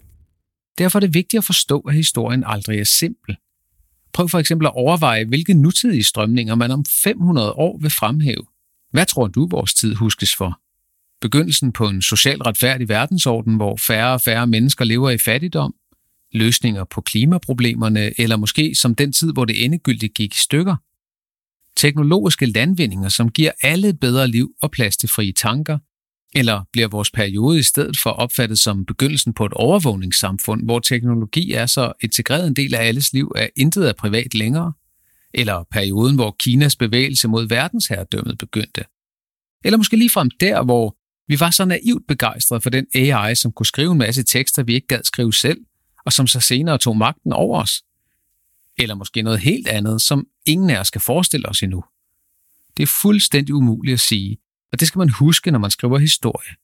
Derfor 0.77 1.00
er 1.00 1.01
det 1.01 1.13
vigtigt 1.13 1.38
at 1.38 1.43
forstå, 1.45 1.79
at 1.79 1.95
historien 1.95 2.43
aldrig 2.45 2.79
er 2.79 2.83
simpel. 2.83 3.38
Prøv 4.13 4.29
for 4.29 4.39
eksempel 4.39 4.65
at 4.65 4.75
overveje, 4.75 5.25
hvilke 5.25 5.53
nutidige 5.53 6.03
strømninger 6.03 6.55
man 6.55 6.71
om 6.71 6.85
500 7.03 7.51
år 7.51 7.77
vil 7.81 7.89
fremhæve. 7.89 8.45
Hvad 8.91 9.05
tror 9.05 9.27
du, 9.27 9.47
vores 9.47 9.73
tid 9.73 9.95
huskes 9.95 10.35
for? 10.35 10.59
Begyndelsen 11.24 11.72
på 11.72 11.88
en 11.88 12.01
socialt 12.01 12.46
retfærdig 12.46 12.89
verdensorden, 12.89 13.56
hvor 13.56 13.75
færre 13.77 14.13
og 14.13 14.22
færre 14.22 14.48
mennesker 14.48 14.86
lever 14.86 15.10
i 15.10 15.18
fattigdom, 15.18 15.74
løsninger 16.34 16.84
på 16.84 17.01
klimaproblemerne, 17.01 18.22
eller 18.22 18.38
måske 18.38 18.75
som 18.75 18.96
den 18.96 19.12
tid, 19.12 19.34
hvor 19.34 19.46
det 19.46 19.65
endegyldigt 19.65 20.13
gik 20.13 20.36
i 20.36 20.38
stykker. 20.38 20.75
Teknologiske 21.77 22.46
landvindinger, 22.46 23.10
som 23.10 23.30
giver 23.30 23.51
alle 23.62 23.88
et 23.88 24.00
bedre 24.00 24.27
liv 24.27 24.51
og 24.62 24.72
plads 24.72 24.98
til 24.98 25.10
frie 25.10 25.32
tanker, 25.34 25.77
eller 26.36 26.63
bliver 26.72 26.88
vores 26.88 27.12
periode 27.12 27.60
i 27.60 27.63
stedet 27.63 27.98
for 28.03 28.10
opfattet 28.10 28.60
som 28.60 28.86
begyndelsen 28.86 29.34
på 29.34 29.46
et 29.46 29.53
overvågningssamfund, 29.53 30.63
hvor 30.65 30.80
teknologi 30.80 31.51
er 31.51 31.65
så 31.65 31.94
integreret 32.01 32.48
en 32.48 32.53
del 32.53 32.75
af 32.75 32.88
alles 32.88 33.13
liv, 33.13 33.32
at 33.36 33.50
intet 33.56 33.89
er 33.89 33.94
privat 33.94 34.34
længere? 34.34 34.74
Eller 35.34 35.63
perioden, 35.72 36.15
hvor 36.15 36.36
Kinas 36.39 36.75
bevægelse 36.75 37.27
mod 37.27 37.48
verdensherredømmet 37.48 38.38
begyndte? 38.38 38.84
Eller 39.65 39.77
måske 39.77 39.98
ligefrem 39.98 40.30
der, 40.39 40.63
hvor 40.63 40.98
vi 41.27 41.39
var 41.39 41.50
så 41.50 41.65
naivt 41.65 42.08
begejstrede 42.08 42.62
for 42.62 42.70
den 42.70 42.86
AI, 42.96 43.36
som 43.36 43.51
kunne 43.51 43.65
skrive 43.65 43.92
en 43.92 43.98
masse 43.98 44.24
tekster, 44.24 44.63
vi 44.63 44.74
ikke 44.74 44.88
gad 44.88 45.03
skrive 45.03 45.34
selv, 45.34 45.58
og 46.06 46.13
som 46.13 46.27
så 46.27 46.39
senere 46.39 46.77
tog 46.77 46.98
magten 46.98 47.34
over 47.34 47.62
os. 47.62 47.84
Eller 48.77 48.96
måske 48.96 49.22
noget 49.22 49.39
helt 49.39 49.68
andet, 49.68 50.01
som 50.01 50.27
ingen 50.46 50.70
af 50.70 50.80
os 50.80 50.89
kan 50.89 51.01
forestille 51.01 51.50
os 51.50 51.63
endnu. 51.63 51.84
Det 52.77 52.84
er 52.84 52.88
fuldstændig 53.01 53.56
umuligt 53.56 53.94
at 53.94 54.00
sige, 54.00 54.38
og 54.72 54.80
det 54.80 54.88
skal 54.88 55.00
man 55.00 55.10
huske, 55.10 55.51
når 55.51 55.60
man 55.60 55.72
skriver 55.72 55.98
historie. 55.98 56.56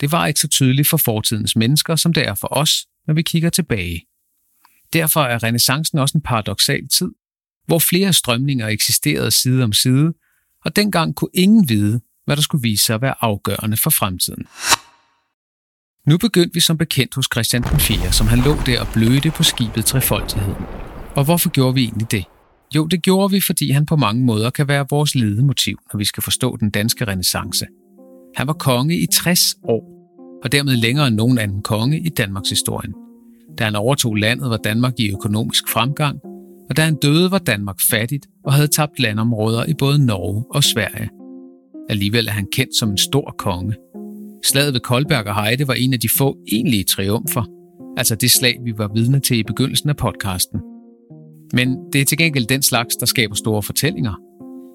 Det 0.00 0.12
var 0.12 0.26
ikke 0.26 0.40
så 0.40 0.48
tydeligt 0.48 0.88
for 0.88 0.96
fortidens 0.96 1.56
mennesker, 1.56 1.96
som 1.96 2.12
det 2.12 2.28
er 2.28 2.34
for 2.34 2.48
os, 2.50 2.86
når 3.06 3.14
vi 3.14 3.22
kigger 3.22 3.50
tilbage. 3.50 4.06
Derfor 4.92 5.20
er 5.20 5.42
renaissancen 5.42 5.98
også 5.98 6.18
en 6.18 6.22
paradoxal 6.22 6.88
tid, 6.88 7.10
hvor 7.66 7.78
flere 7.78 8.12
strømninger 8.12 8.68
eksisterede 8.68 9.30
side 9.30 9.64
om 9.64 9.72
side, 9.72 10.12
og 10.64 10.76
dengang 10.76 11.14
kunne 11.14 11.30
ingen 11.34 11.68
vide, 11.68 12.00
hvad 12.30 12.36
der 12.36 12.42
skulle 12.42 12.62
vise 12.62 12.84
sig 12.84 12.94
at 12.94 13.02
være 13.02 13.14
afgørende 13.20 13.76
for 13.76 13.90
fremtiden. 13.90 14.46
Nu 16.06 16.18
begyndte 16.18 16.54
vi 16.54 16.60
som 16.60 16.78
bekendt 16.78 17.14
hos 17.14 17.28
Christian 17.32 17.62
den 17.62 17.80
4., 17.80 18.12
som 18.12 18.26
han 18.26 18.38
lå 18.38 18.56
der 18.66 18.80
og 18.80 18.86
blødte 18.94 19.30
på 19.30 19.42
skibet 19.42 19.84
Trefoldigheden. 19.84 20.64
Og 21.16 21.24
hvorfor 21.24 21.50
gjorde 21.50 21.74
vi 21.74 21.82
egentlig 21.82 22.10
det? 22.10 22.24
Jo, 22.76 22.86
det 22.86 23.02
gjorde 23.02 23.30
vi, 23.30 23.40
fordi 23.40 23.70
han 23.70 23.86
på 23.86 23.96
mange 23.96 24.24
måder 24.24 24.50
kan 24.50 24.68
være 24.68 24.86
vores 24.90 25.14
ledemotiv, 25.14 25.78
når 25.92 25.98
vi 25.98 26.04
skal 26.04 26.22
forstå 26.22 26.56
den 26.56 26.70
danske 26.70 27.04
renaissance. 27.04 27.66
Han 28.36 28.46
var 28.46 28.52
konge 28.52 28.98
i 28.98 29.06
60 29.12 29.54
år, 29.62 29.82
og 30.44 30.52
dermed 30.52 30.76
længere 30.76 31.06
end 31.08 31.16
nogen 31.16 31.38
anden 31.38 31.62
konge 31.62 32.00
i 32.00 32.08
Danmarks 32.08 32.50
historie. 32.50 32.92
Da 33.58 33.64
han 33.64 33.76
overtog 33.76 34.14
landet, 34.14 34.50
var 34.50 34.56
Danmark 34.56 34.94
i 34.98 35.12
økonomisk 35.12 35.68
fremgang, 35.68 36.18
og 36.68 36.76
da 36.76 36.82
han 36.82 36.96
døde, 37.02 37.30
var 37.30 37.38
Danmark 37.38 37.76
fattigt 37.90 38.26
og 38.44 38.52
havde 38.52 38.68
tabt 38.68 38.98
landområder 38.98 39.64
i 39.64 39.74
både 39.74 40.06
Norge 40.06 40.44
og 40.50 40.64
Sverige. 40.64 41.19
Alligevel 41.90 42.28
er 42.28 42.32
han 42.32 42.46
kendt 42.52 42.76
som 42.76 42.90
en 42.90 42.98
stor 42.98 43.34
konge. 43.38 43.74
Slaget 44.44 44.74
ved 44.74 44.80
Koldberg 44.80 45.26
og 45.26 45.42
Heide 45.42 45.68
var 45.68 45.74
en 45.74 45.92
af 45.92 46.00
de 46.00 46.08
få 46.08 46.36
egentlige 46.52 46.84
triumfer, 46.84 47.44
altså 47.96 48.14
det 48.14 48.30
slag, 48.30 48.56
vi 48.64 48.72
var 48.78 48.90
vidne 48.94 49.20
til 49.20 49.38
i 49.38 49.42
begyndelsen 49.42 49.88
af 49.88 49.96
podcasten. 49.96 50.60
Men 51.52 51.76
det 51.92 52.00
er 52.00 52.04
til 52.04 52.18
gengæld 52.18 52.46
den 52.46 52.62
slags, 52.62 52.96
der 52.96 53.06
skaber 53.06 53.34
store 53.34 53.62
fortællinger. 53.62 54.14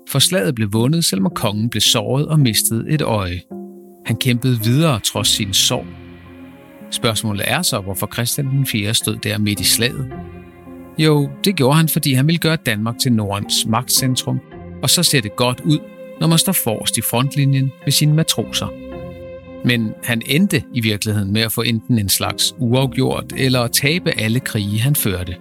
For 0.09 0.19
slaget 0.19 0.55
blev 0.55 0.73
vundet, 0.73 1.05
selvom 1.05 1.31
kongen 1.35 1.69
blev 1.69 1.81
såret 1.81 2.27
og 2.27 2.39
mistede 2.39 2.89
et 2.89 3.01
øje. 3.01 3.41
Han 4.05 4.15
kæmpede 4.15 4.59
videre 4.63 4.99
trods 4.99 5.27
sin 5.27 5.53
sorg. 5.53 5.85
Spørgsmålet 6.91 7.45
er 7.47 7.61
så, 7.61 7.79
hvorfor 7.79 8.09
Christian 8.13 8.47
den 8.47 8.65
4. 8.65 8.93
stod 8.93 9.15
der 9.15 9.37
midt 9.37 9.59
i 9.59 9.63
slaget. 9.63 10.11
Jo, 10.97 11.29
det 11.43 11.55
gjorde 11.55 11.77
han, 11.77 11.89
fordi 11.89 12.13
han 12.13 12.27
ville 12.27 12.39
gøre 12.39 12.57
Danmark 12.65 12.99
til 12.99 13.13
Nordens 13.13 13.65
magtcentrum, 13.65 14.39
og 14.83 14.89
så 14.89 15.03
ser 15.03 15.21
det 15.21 15.35
godt 15.35 15.61
ud 15.61 15.79
når 16.19 16.27
man 16.27 16.37
står 16.37 16.53
forrest 16.53 16.97
i 16.97 17.01
frontlinjen 17.01 17.71
med 17.83 17.91
sine 17.91 18.13
matroser. 18.13 18.67
Men 19.65 19.93
han 20.03 20.21
endte 20.25 20.63
i 20.73 20.81
virkeligheden 20.81 21.33
med 21.33 21.41
at 21.41 21.51
få 21.51 21.61
enten 21.61 21.99
en 21.99 22.09
slags 22.09 22.55
uafgjort 22.57 23.33
eller 23.37 23.61
at 23.61 23.71
tabe 23.71 24.11
alle 24.19 24.39
krige, 24.39 24.81
han 24.81 24.95
førte. 24.95 25.35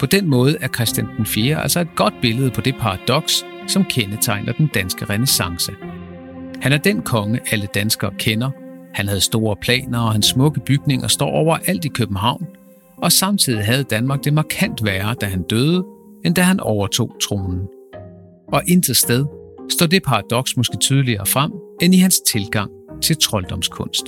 På 0.00 0.06
den 0.06 0.28
måde 0.28 0.56
er 0.60 0.68
Christian 0.68 1.06
den 1.16 1.26
4. 1.26 1.62
altså 1.62 1.80
et 1.80 1.96
godt 1.96 2.14
billede 2.22 2.50
på 2.50 2.60
det 2.60 2.74
paradoks, 2.80 3.44
som 3.68 3.84
kendetegner 3.84 4.52
den 4.52 4.70
danske 4.74 5.04
renaissance. 5.04 5.72
Han 6.60 6.72
er 6.72 6.78
den 6.78 7.02
konge, 7.02 7.40
alle 7.52 7.68
danskere 7.74 8.12
kender. 8.18 8.50
Han 8.94 9.08
havde 9.08 9.20
store 9.20 9.56
planer, 9.56 10.00
og 10.00 10.12
hans 10.12 10.26
smukke 10.26 10.60
bygninger 10.60 11.08
står 11.08 11.30
overalt 11.30 11.84
i 11.84 11.88
København. 11.88 12.46
Og 12.96 13.12
samtidig 13.12 13.64
havde 13.64 13.84
Danmark 13.84 14.24
det 14.24 14.34
markant 14.34 14.84
værre, 14.84 15.14
da 15.14 15.26
han 15.26 15.42
døde, 15.42 15.84
end 16.24 16.34
da 16.34 16.42
han 16.42 16.60
overtog 16.60 17.16
tronen. 17.22 17.60
Og 18.48 18.62
intet 18.68 18.96
sted 18.96 19.26
står 19.70 19.86
det 19.86 20.02
paradoks 20.02 20.56
måske 20.56 20.76
tydeligere 20.80 21.26
frem, 21.26 21.52
end 21.82 21.94
i 21.94 21.98
hans 21.98 22.20
tilgang 22.20 22.70
til 23.02 23.16
trolddomskunst. 23.16 24.04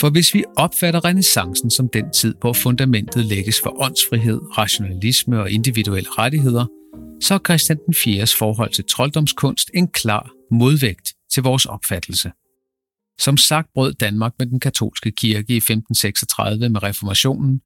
For 0.00 0.10
hvis 0.10 0.34
vi 0.34 0.44
opfatter 0.56 1.04
renaissancen 1.04 1.70
som 1.70 1.88
den 1.88 2.10
tid, 2.10 2.34
hvor 2.40 2.52
fundamentet 2.52 3.24
lægges 3.24 3.60
for 3.62 3.82
åndsfrihed, 3.82 4.40
rationalisme 4.58 5.40
og 5.40 5.50
individuelle 5.50 6.10
rettigheder, 6.10 6.66
så 7.22 7.34
er 7.34 7.38
Christian 7.38 7.78
den 7.86 7.94
4's 7.94 8.38
forhold 8.38 8.70
til 8.72 8.84
trolddomskunst 8.84 9.70
en 9.74 9.88
klar 9.88 10.30
modvægt 10.50 11.14
til 11.32 11.42
vores 11.42 11.66
opfattelse. 11.66 12.32
Som 13.20 13.36
sagt 13.36 13.68
brød 13.74 13.92
Danmark 13.92 14.32
med 14.38 14.46
den 14.46 14.60
katolske 14.60 15.10
kirke 15.10 15.52
i 15.52 15.56
1536 15.56 16.68
med 16.68 16.82
reformationen, 16.82 17.60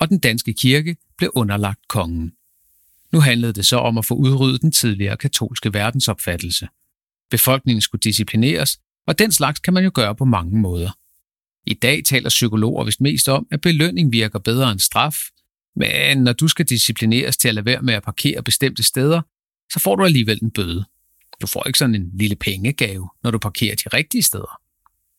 og 0.00 0.08
den 0.08 0.18
danske 0.18 0.54
kirke 0.54 0.96
blev 1.18 1.30
underlagt 1.34 1.88
kongen. 1.88 2.32
Nu 3.12 3.20
handlede 3.20 3.52
det 3.52 3.66
så 3.66 3.76
om 3.76 3.98
at 3.98 4.04
få 4.04 4.14
udryddet 4.14 4.62
den 4.62 4.72
tidligere 4.72 5.16
katolske 5.16 5.74
verdensopfattelse. 5.74 6.68
Befolkningen 7.30 7.82
skulle 7.82 8.00
disciplineres, 8.00 8.78
og 9.06 9.18
den 9.18 9.32
slags 9.32 9.60
kan 9.60 9.74
man 9.74 9.84
jo 9.84 9.90
gøre 9.94 10.14
på 10.14 10.24
mange 10.24 10.58
måder. 10.58 10.90
I 11.66 11.74
dag 11.74 12.04
taler 12.04 12.28
psykologer 12.28 12.84
vist 12.84 13.00
mest 13.00 13.28
om, 13.28 13.46
at 13.50 13.60
belønning 13.60 14.12
virker 14.12 14.38
bedre 14.38 14.72
end 14.72 14.80
straf, 14.80 15.16
men 15.76 16.18
når 16.18 16.32
du 16.32 16.48
skal 16.48 16.66
disciplineres 16.66 17.36
til 17.36 17.48
at 17.48 17.54
lade 17.54 17.66
være 17.66 17.82
med 17.82 17.94
at 17.94 18.02
parkere 18.02 18.42
bestemte 18.42 18.82
steder, 18.82 19.22
så 19.72 19.80
får 19.80 19.96
du 19.96 20.04
alligevel 20.04 20.38
en 20.42 20.50
bøde. 20.50 20.84
Du 21.40 21.46
får 21.46 21.66
ikke 21.66 21.78
sådan 21.78 21.94
en 21.94 22.10
lille 22.14 22.36
pengegave, 22.36 23.08
når 23.22 23.30
du 23.30 23.38
parkerer 23.38 23.74
de 23.74 23.96
rigtige 23.96 24.22
steder. 24.22 24.60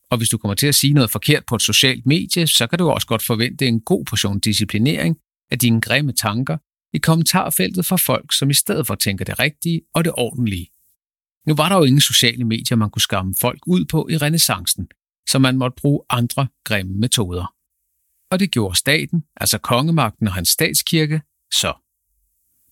Og 0.10 0.18
hvis 0.18 0.30
du 0.30 0.38
kommer 0.38 0.56
til 0.56 0.68
at 0.68 0.76
sige 0.76 0.94
noget 0.94 1.12
forkert 1.12 1.44
på 1.46 1.56
et 1.56 1.62
socialt 1.62 2.06
medie, 2.06 2.48
så 2.48 2.68
kan 2.68 2.80
du 2.80 2.90
også 2.90 3.08
godt 3.08 3.26
forvente 3.26 3.68
en 3.68 3.82
god 3.82 4.06
portion 4.06 4.40
disciplinering 4.40 5.18
af 5.52 5.60
dine 5.60 5.82
grimme 5.82 6.12
tanker 6.12 6.58
i 6.94 6.98
kommentarfeltet 6.98 7.86
fra 7.86 7.96
folk, 7.96 8.34
som 8.34 8.50
i 8.50 8.54
stedet 8.54 8.88
for 8.88 8.96
tænker 8.96 9.26
det 9.26 9.40
rigtige 9.40 9.82
og 9.94 10.06
det 10.06 10.14
ordentlige. 10.18 10.68
Nu 11.48 11.56
var 11.56 11.70
der 11.70 11.76
jo 11.76 11.84
ingen 11.84 12.02
sociale 12.02 12.46
medier, 12.46 12.78
man 12.78 12.90
kunne 12.90 13.02
skamme 13.02 13.36
folk 13.42 13.68
ud 13.68 13.86
på 13.86 14.08
i 14.10 14.18
renaissancen, 14.18 14.88
så 15.30 15.40
man 15.40 15.58
måtte 15.58 15.76
bruge 15.82 16.02
andre 16.10 16.48
grimme 16.64 16.94
metoder. 16.94 17.54
Og 18.32 18.40
det 18.40 18.52
gjorde 18.52 18.78
staten, 18.78 19.24
altså 19.38 19.58
kongemagten 19.58 20.28
og 20.28 20.34
hans 20.34 20.50
statskirke, 20.50 21.22
så. 21.54 21.74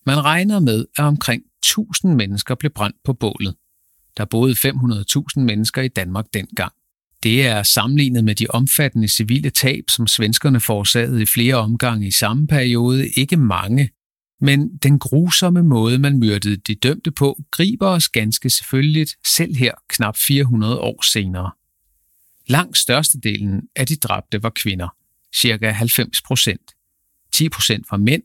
Man 0.06 0.24
regner 0.24 0.60
med, 0.60 0.86
at 0.96 1.04
omkring 1.04 1.42
1000 1.62 2.14
mennesker 2.14 2.54
blev 2.54 2.70
brændt 2.70 2.96
på 3.04 3.12
bålet. 3.12 3.56
Der 4.16 4.24
boede 4.24 4.52
500.000 4.52 5.40
mennesker 5.40 5.82
i 5.82 5.88
Danmark 5.88 6.26
dengang. 6.34 6.72
Det 7.22 7.46
er 7.46 7.62
sammenlignet 7.62 8.24
med 8.24 8.34
de 8.34 8.46
omfattende 8.50 9.08
civile 9.08 9.50
tab, 9.50 9.84
som 9.88 10.06
svenskerne 10.06 10.60
forårsagede 10.60 11.22
i 11.22 11.26
flere 11.26 11.54
omgange 11.54 12.06
i 12.06 12.10
samme 12.10 12.46
periode, 12.46 13.08
ikke 13.08 13.36
mange, 13.36 13.90
men 14.40 14.76
den 14.76 14.98
grusomme 14.98 15.62
måde, 15.62 15.98
man 15.98 16.18
myrdede 16.18 16.56
de 16.56 16.74
dømte 16.74 17.10
på, 17.10 17.42
griber 17.50 17.86
os 17.86 18.08
ganske 18.08 18.50
selvfølgeligt 18.50 19.16
selv 19.26 19.56
her 19.56 19.74
knap 19.88 20.16
400 20.16 20.80
år 20.80 21.02
senere. 21.02 21.50
Langt 22.46 22.78
størstedelen 22.78 23.62
af 23.76 23.86
de 23.86 23.96
dræbte 23.96 24.42
var 24.42 24.50
kvinder, 24.50 24.88
cirka 25.36 25.70
90 25.70 26.22
procent. 26.22 26.74
10 27.32 27.48
procent 27.48 27.86
var 27.90 27.96
mænd, 27.96 28.22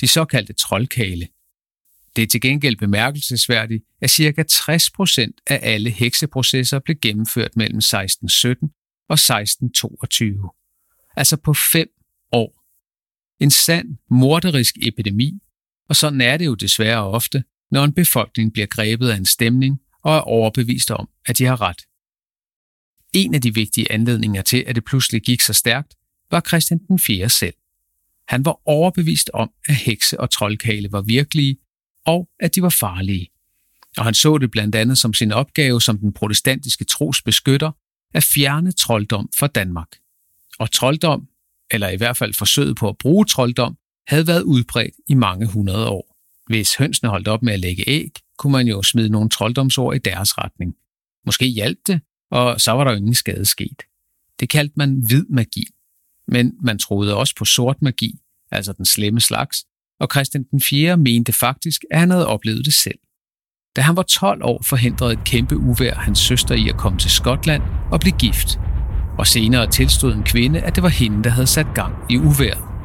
de 0.00 0.08
såkaldte 0.08 0.52
troldkale. 0.52 1.28
Det 2.16 2.22
er 2.22 2.26
til 2.26 2.40
gengæld 2.40 2.76
bemærkelsesværdigt, 2.76 3.84
at 4.00 4.10
ca. 4.10 4.42
60 4.42 4.90
procent 4.90 5.40
af 5.46 5.60
alle 5.62 5.90
hekseprocesser 5.90 6.78
blev 6.78 6.96
gennemført 7.02 7.56
mellem 7.56 7.78
1617 7.78 8.70
og 9.08 9.14
1622. 9.14 10.50
Altså 11.16 11.36
på 11.36 11.54
fem 11.72 11.88
år. 12.32 12.62
En 13.40 13.50
sand, 13.50 13.96
morderisk 14.10 14.74
epidemi, 14.82 15.38
og 15.88 15.96
sådan 15.96 16.20
er 16.20 16.36
det 16.36 16.46
jo 16.46 16.54
desværre 16.54 17.04
ofte, 17.04 17.44
når 17.70 17.84
en 17.84 17.92
befolkning 17.92 18.52
bliver 18.52 18.66
grebet 18.66 19.08
af 19.08 19.16
en 19.16 19.26
stemning 19.26 19.80
og 20.02 20.16
er 20.16 20.20
overbevist 20.20 20.90
om, 20.90 21.08
at 21.26 21.38
de 21.38 21.44
har 21.44 21.60
ret. 21.60 21.82
En 23.12 23.34
af 23.34 23.40
de 23.40 23.54
vigtige 23.54 23.92
anledninger 23.92 24.42
til, 24.42 24.64
at 24.66 24.74
det 24.74 24.84
pludselig 24.84 25.22
gik 25.22 25.40
så 25.40 25.52
stærkt, 25.52 25.94
var 26.30 26.40
Christian 26.40 26.80
den 26.88 26.98
4. 26.98 27.28
selv. 27.28 27.54
Han 28.28 28.44
var 28.44 28.60
overbevist 28.68 29.30
om, 29.34 29.50
at 29.68 29.74
hekse 29.74 30.20
og 30.20 30.30
troldkale 30.30 30.92
var 30.92 31.02
virkelige, 31.02 31.56
og 32.06 32.28
at 32.40 32.54
de 32.54 32.62
var 32.62 32.68
farlige. 32.68 33.28
Og 33.96 34.04
han 34.04 34.14
så 34.14 34.38
det 34.38 34.50
blandt 34.50 34.74
andet 34.74 34.98
som 34.98 35.14
sin 35.14 35.32
opgave 35.32 35.80
som 35.80 35.98
den 35.98 36.12
protestantiske 36.12 36.84
tros 36.84 37.22
beskytter 37.22 37.70
at 38.14 38.24
fjerne 38.24 38.72
trolddom 38.72 39.28
fra 39.38 39.46
Danmark. 39.46 39.88
Og 40.58 40.70
trolddom, 40.72 41.28
eller 41.70 41.88
i 41.88 41.96
hvert 41.96 42.16
fald 42.16 42.34
forsøget 42.34 42.76
på 42.76 42.88
at 42.88 42.98
bruge 42.98 43.24
trolddom, 43.24 43.76
havde 44.06 44.26
været 44.26 44.42
udbredt 44.42 44.94
i 45.08 45.14
mange 45.14 45.46
hundrede 45.46 45.88
år. 45.88 46.16
Hvis 46.46 46.76
hønsene 46.76 47.10
holdt 47.10 47.28
op 47.28 47.42
med 47.42 47.52
at 47.52 47.60
lægge 47.60 47.84
æg, 47.86 48.12
kunne 48.38 48.52
man 48.52 48.66
jo 48.66 48.82
smide 48.82 49.08
nogle 49.08 49.28
trolddomsord 49.28 49.96
i 49.96 49.98
deres 49.98 50.38
retning. 50.38 50.74
Måske 51.26 51.46
hjalp 51.46 51.78
det, 51.86 52.00
og 52.30 52.60
så 52.60 52.72
var 52.72 52.84
der 52.84 52.90
jo 52.90 52.96
ingen 52.96 53.14
skade 53.14 53.44
sket. 53.44 53.82
Det 54.40 54.48
kaldte 54.48 54.74
man 54.76 55.02
hvid 55.06 55.24
magi. 55.28 55.66
Men 56.28 56.52
man 56.60 56.78
troede 56.78 57.16
også 57.16 57.34
på 57.38 57.44
sort 57.44 57.82
magi, 57.82 58.18
altså 58.50 58.72
den 58.72 58.84
slemme 58.84 59.20
slags, 59.20 59.64
og 60.00 60.08
Christian 60.12 60.44
den 60.50 60.60
4. 60.60 60.96
mente 60.96 61.32
faktisk, 61.32 61.84
at 61.90 62.00
han 62.00 62.10
havde 62.10 62.26
oplevet 62.26 62.64
det 62.64 62.74
selv. 62.74 62.98
Da 63.76 63.80
han 63.80 63.96
var 63.96 64.02
12 64.02 64.44
år, 64.44 64.62
forhindrede 64.62 65.12
et 65.12 65.24
kæmpe 65.24 65.56
uvær 65.56 65.94
hans 65.94 66.18
søster 66.18 66.54
i 66.54 66.68
at 66.68 66.76
komme 66.76 66.98
til 66.98 67.10
Skotland 67.10 67.62
og 67.92 68.00
blive 68.00 68.18
gift, 68.18 68.58
og 69.18 69.26
senere 69.26 69.70
tilstod 69.70 70.14
en 70.14 70.22
kvinde, 70.22 70.60
at 70.60 70.74
det 70.74 70.82
var 70.82 70.88
hende, 70.88 71.24
der 71.24 71.30
havde 71.30 71.46
sat 71.46 71.66
gang 71.74 71.94
i 72.10 72.16
uværet 72.16 72.75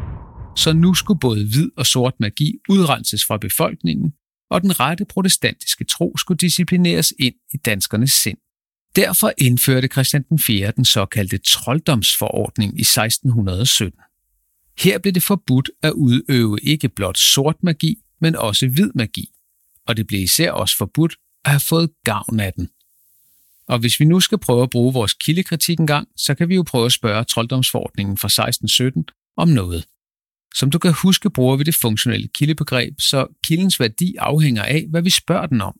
så 0.55 0.73
nu 0.73 0.93
skulle 0.93 1.19
både 1.19 1.47
hvid 1.47 1.69
og 1.77 1.85
sort 1.85 2.13
magi 2.19 2.53
udrenses 2.69 3.25
fra 3.25 3.37
befolkningen, 3.37 4.13
og 4.49 4.61
den 4.61 4.79
rette 4.79 5.05
protestantiske 5.05 5.83
tro 5.83 6.17
skulle 6.17 6.37
disciplineres 6.37 7.13
ind 7.19 7.35
i 7.53 7.57
danskernes 7.57 8.11
sind. 8.11 8.37
Derfor 8.95 9.31
indførte 9.37 9.87
Christian 9.87 10.23
den 10.29 10.39
4. 10.39 10.71
den 10.71 10.85
såkaldte 10.85 11.37
trolddomsforordning 11.37 12.79
i 12.79 12.81
1617. 12.81 13.99
Her 14.79 14.99
blev 14.99 15.13
det 15.13 15.23
forbudt 15.23 15.69
at 15.83 15.91
udøve 15.91 16.59
ikke 16.63 16.89
blot 16.89 17.17
sort 17.17 17.55
magi, 17.63 17.97
men 18.21 18.35
også 18.35 18.67
hvid 18.67 18.91
magi, 18.95 19.29
og 19.87 19.97
det 19.97 20.07
blev 20.07 20.21
især 20.21 20.51
også 20.51 20.77
forbudt 20.77 21.15
at 21.45 21.51
have 21.51 21.59
fået 21.59 21.89
gavn 22.03 22.39
af 22.39 22.53
den. 22.53 22.69
Og 23.67 23.79
hvis 23.79 23.99
vi 23.99 24.05
nu 24.05 24.19
skal 24.19 24.37
prøve 24.37 24.63
at 24.63 24.69
bruge 24.69 24.93
vores 24.93 25.13
kildekritik 25.13 25.79
en 25.79 25.87
gang, 25.87 26.07
så 26.17 26.35
kan 26.35 26.49
vi 26.49 26.55
jo 26.55 26.63
prøve 26.63 26.85
at 26.85 26.91
spørge 26.91 27.23
trolddomsforordningen 27.23 28.17
fra 28.17 28.27
1617 28.27 29.05
om 29.37 29.47
noget. 29.47 29.85
Som 30.55 30.71
du 30.71 30.79
kan 30.79 30.93
huske, 30.93 31.29
bruger 31.29 31.57
vi 31.57 31.63
det 31.63 31.75
funktionelle 31.75 32.27
kildebegreb, 32.27 33.01
så 33.01 33.27
kildens 33.43 33.79
værdi 33.79 34.15
afhænger 34.15 34.63
af, 34.63 34.85
hvad 34.89 35.01
vi 35.01 35.09
spørger 35.09 35.45
den 35.45 35.61
om. 35.61 35.79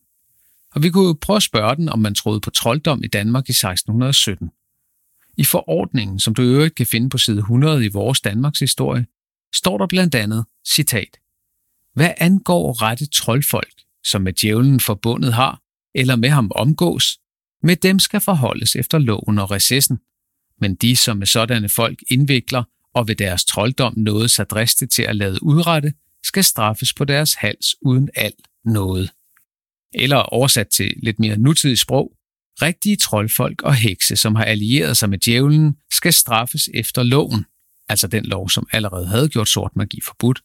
Og 0.75 0.83
vi 0.83 0.89
kunne 0.89 1.07
jo 1.07 1.17
prøve 1.21 1.37
at 1.37 1.43
spørge 1.43 1.75
den, 1.75 1.89
om 1.89 1.99
man 1.99 2.15
troede 2.15 2.39
på 2.39 2.49
trolddom 2.49 3.03
i 3.03 3.07
Danmark 3.07 3.49
i 3.49 3.51
1617. 3.51 4.49
I 5.37 5.43
forordningen, 5.43 6.19
som 6.19 6.33
du 6.33 6.41
i 6.41 6.45
øvrigt 6.45 6.75
kan 6.75 6.85
finde 6.85 7.09
på 7.09 7.17
side 7.17 7.37
100 7.37 7.85
i 7.85 7.87
vores 7.87 8.21
Danmarks 8.21 8.59
historie, 8.59 9.05
står 9.55 9.77
der 9.77 9.87
blandt 9.87 10.15
andet, 10.15 10.45
citat, 10.67 11.17
Hvad 11.93 12.13
angår 12.17 12.81
rette 12.81 13.05
troldfolk, 13.09 13.73
som 14.03 14.21
med 14.21 14.33
djævlen 14.33 14.79
forbundet 14.79 15.33
har, 15.33 15.61
eller 15.95 16.15
med 16.15 16.29
ham 16.29 16.51
omgås, 16.55 17.19
med 17.63 17.75
dem 17.75 17.99
skal 17.99 18.21
forholdes 18.21 18.75
efter 18.75 18.97
loven 18.97 19.39
og 19.39 19.51
recessen. 19.51 19.99
Men 20.61 20.75
de, 20.75 20.95
som 20.95 21.17
med 21.17 21.27
sådanne 21.27 21.69
folk 21.69 21.99
indvikler 22.09 22.63
og 22.95 23.07
ved 23.07 23.15
deres 23.15 23.45
trolddom 23.45 23.93
noget 23.97 24.31
sig 24.31 24.49
driste 24.49 24.87
til 24.87 25.03
at 25.03 25.15
lade 25.15 25.43
udrette, 25.43 25.93
skal 26.23 26.43
straffes 26.43 26.93
på 26.93 27.05
deres 27.05 27.33
hals 27.33 27.75
uden 27.81 28.09
al 28.15 28.33
noget. 28.65 29.11
Eller 29.93 30.17
oversat 30.17 30.67
til 30.67 30.93
lidt 31.03 31.19
mere 31.19 31.37
nutidigt 31.37 31.79
sprog, 31.79 32.11
rigtige 32.61 32.95
troldfolk 32.95 33.61
og 33.61 33.75
hekse, 33.75 34.15
som 34.15 34.35
har 34.35 34.43
allieret 34.43 34.97
sig 34.97 35.09
med 35.09 35.17
djævlen, 35.17 35.75
skal 35.91 36.13
straffes 36.13 36.69
efter 36.73 37.03
loven, 37.03 37.45
altså 37.89 38.07
den 38.07 38.25
lov, 38.25 38.49
som 38.49 38.67
allerede 38.71 39.07
havde 39.07 39.29
gjort 39.29 39.49
sort 39.49 39.71
magi 39.75 40.01
forbudt, 40.01 40.41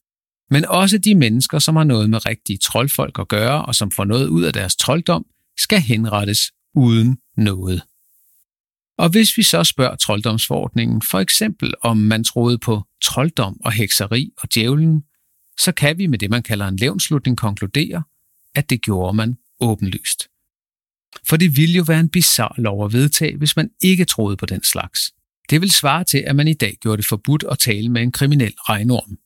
men 0.50 0.64
også 0.64 0.98
de 0.98 1.14
mennesker, 1.14 1.58
som 1.58 1.76
har 1.76 1.84
noget 1.84 2.10
med 2.10 2.26
rigtige 2.26 2.58
troldfolk 2.58 3.18
at 3.18 3.28
gøre, 3.28 3.64
og 3.64 3.74
som 3.74 3.90
får 3.90 4.04
noget 4.04 4.28
ud 4.28 4.42
af 4.42 4.52
deres 4.52 4.76
trolddom, 4.76 5.26
skal 5.58 5.80
henrettes 5.80 6.40
uden 6.74 7.18
noget. 7.36 7.82
Og 8.98 9.08
hvis 9.08 9.36
vi 9.36 9.42
så 9.42 9.64
spørger 9.64 9.96
trolddomsforordningen, 9.96 11.02
for 11.02 11.18
eksempel 11.18 11.74
om 11.82 11.96
man 11.96 12.24
troede 12.24 12.58
på 12.58 12.82
trolddom 13.02 13.56
og 13.64 13.72
hekseri 13.72 14.30
og 14.38 14.48
djævlen, 14.54 15.02
så 15.60 15.72
kan 15.72 15.98
vi 15.98 16.06
med 16.06 16.18
det, 16.18 16.30
man 16.30 16.42
kalder 16.42 16.68
en 16.68 16.76
levnslutning 16.76 17.36
konkludere, 17.36 18.02
at 18.54 18.70
det 18.70 18.82
gjorde 18.82 19.16
man 19.16 19.36
åbenlyst. 19.60 20.28
For 21.28 21.36
det 21.36 21.56
ville 21.56 21.76
jo 21.76 21.84
være 21.86 22.00
en 22.00 22.08
bizar 22.08 22.54
lov 22.58 22.84
at 22.84 22.92
vedtage, 22.92 23.36
hvis 23.36 23.56
man 23.56 23.70
ikke 23.80 24.04
troede 24.04 24.36
på 24.36 24.46
den 24.46 24.64
slags. 24.64 25.00
Det 25.50 25.60
vil 25.60 25.70
svare 25.70 26.04
til, 26.04 26.18
at 26.18 26.36
man 26.36 26.48
i 26.48 26.54
dag 26.54 26.76
gjorde 26.80 26.96
det 26.96 27.06
forbudt 27.06 27.44
at 27.50 27.58
tale 27.58 27.88
med 27.88 28.02
en 28.02 28.12
kriminel 28.12 28.54
regnorm. 28.58 29.18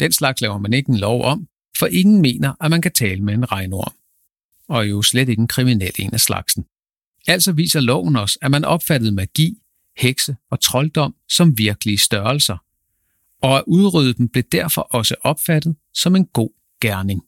Den 0.00 0.12
slags 0.12 0.40
laver 0.40 0.58
man 0.58 0.72
ikke 0.72 0.90
en 0.90 0.98
lov 0.98 1.24
om, 1.24 1.48
for 1.78 1.86
ingen 1.86 2.22
mener, 2.22 2.52
at 2.60 2.70
man 2.70 2.82
kan 2.82 2.92
tale 2.92 3.22
med 3.22 3.34
en 3.34 3.52
regnorm. 3.52 3.92
Og 4.68 4.88
jo 4.90 5.02
slet 5.02 5.28
ikke 5.28 5.40
en 5.40 5.48
kriminel 5.48 5.92
en 5.98 6.14
af 6.14 6.20
slagsen. 6.20 6.64
Altså 7.28 7.52
viser 7.52 7.80
loven 7.80 8.16
os, 8.16 8.38
at 8.42 8.50
man 8.50 8.64
opfattede 8.64 9.12
magi, 9.12 9.58
hekse 9.96 10.36
og 10.50 10.60
trolddom 10.60 11.14
som 11.28 11.58
virkelige 11.58 11.98
størrelser, 11.98 12.56
og 13.42 13.58
at 13.58 13.64
udrydde 13.66 14.14
dem 14.14 14.28
blev 14.28 14.44
derfor 14.52 14.82
også 14.82 15.14
opfattet 15.20 15.76
som 15.94 16.16
en 16.16 16.26
god 16.26 16.50
gerning. 16.80 17.22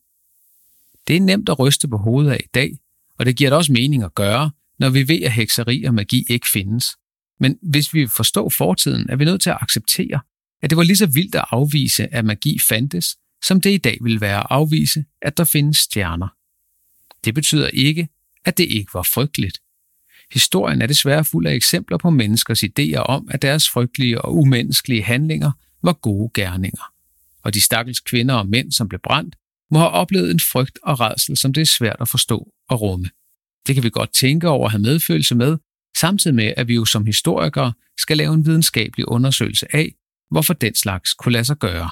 Det 1.08 1.16
er 1.16 1.20
nemt 1.20 1.48
at 1.48 1.58
ryste 1.58 1.88
på 1.88 1.96
hovedet 1.96 2.30
af 2.30 2.40
i 2.44 2.48
dag, 2.54 2.78
og 3.18 3.26
det 3.26 3.36
giver 3.36 3.50
da 3.50 3.56
også 3.56 3.72
mening 3.72 4.02
at 4.02 4.14
gøre, 4.14 4.50
når 4.78 4.90
vi 4.90 5.08
ved, 5.08 5.22
at 5.22 5.32
hekseri 5.32 5.84
og 5.84 5.94
magi 5.94 6.24
ikke 6.28 6.48
findes. 6.48 6.86
Men 7.40 7.58
hvis 7.62 7.94
vi 7.94 8.00
vil 8.00 8.08
forstå 8.08 8.48
fortiden, 8.48 9.10
er 9.10 9.16
vi 9.16 9.24
nødt 9.24 9.42
til 9.42 9.50
at 9.50 9.58
acceptere, 9.60 10.20
at 10.62 10.70
det 10.70 10.76
var 10.76 10.82
lige 10.82 10.96
så 10.96 11.06
vildt 11.06 11.34
at 11.34 11.44
afvise, 11.50 12.14
at 12.14 12.24
magi 12.24 12.58
fandtes, 12.68 13.16
som 13.44 13.60
det 13.60 13.70
i 13.70 13.76
dag 13.76 13.98
vil 14.02 14.20
være 14.20 14.40
at 14.40 14.46
afvise, 14.50 15.04
at 15.22 15.36
der 15.36 15.44
findes 15.44 15.78
stjerner. 15.78 16.28
Det 17.24 17.34
betyder 17.34 17.68
ikke, 17.68 18.08
at 18.44 18.58
det 18.58 18.64
ikke 18.64 18.94
var 18.94 19.02
frygteligt. 19.02 19.58
Historien 20.32 20.82
er 20.82 20.86
desværre 20.86 21.24
fuld 21.24 21.46
af 21.46 21.54
eksempler 21.54 21.98
på 21.98 22.10
menneskers 22.10 22.62
idéer 22.62 22.98
om, 22.98 23.28
at 23.30 23.42
deres 23.42 23.68
frygtelige 23.68 24.22
og 24.22 24.36
umenneskelige 24.36 25.02
handlinger 25.02 25.50
var 25.82 25.92
gode 25.92 26.30
gerninger. 26.34 26.92
Og 27.42 27.54
de 27.54 27.60
stakkels 27.60 28.00
kvinder 28.00 28.34
og 28.34 28.46
mænd, 28.46 28.72
som 28.72 28.88
blev 28.88 29.00
brændt, 29.04 29.36
må 29.70 29.78
have 29.78 29.90
oplevet 29.90 30.30
en 30.30 30.40
frygt 30.40 30.78
og 30.82 31.00
redsel, 31.00 31.36
som 31.36 31.52
det 31.52 31.60
er 31.60 31.66
svært 31.66 31.96
at 32.00 32.08
forstå 32.08 32.52
og 32.68 32.80
rumme. 32.80 33.10
Det 33.66 33.74
kan 33.74 33.84
vi 33.84 33.90
godt 33.90 34.12
tænke 34.12 34.48
over 34.48 34.64
at 34.64 34.70
have 34.70 34.82
medfølelse 34.82 35.34
med, 35.34 35.58
samtidig 35.96 36.34
med, 36.34 36.54
at 36.56 36.68
vi 36.68 36.74
jo 36.74 36.84
som 36.84 37.06
historikere 37.06 37.72
skal 37.98 38.16
lave 38.16 38.34
en 38.34 38.46
videnskabelig 38.46 39.08
undersøgelse 39.08 39.76
af, 39.76 39.94
hvorfor 40.30 40.54
den 40.54 40.74
slags 40.74 41.14
kunne 41.14 41.32
lade 41.32 41.44
sig 41.44 41.56
gøre. 41.56 41.90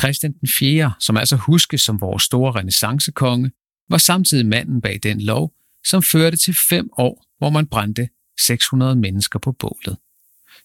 Christian 0.00 0.32
den 0.32 0.48
4., 0.48 0.92
som 1.00 1.16
altså 1.16 1.36
huskes 1.36 1.80
som 1.80 2.00
vores 2.00 2.22
store 2.22 2.52
renaissancekonge, 2.52 3.50
var 3.90 3.98
samtidig 3.98 4.46
manden 4.46 4.80
bag 4.80 5.00
den 5.02 5.20
lov, 5.20 5.52
som 5.84 6.02
førte 6.02 6.36
til 6.36 6.56
fem 6.68 6.90
år, 6.98 7.26
hvor 7.38 7.50
man 7.50 7.66
brændte 7.66 8.08
600 8.40 8.96
mennesker 8.96 9.38
på 9.38 9.52
bålet. 9.52 9.96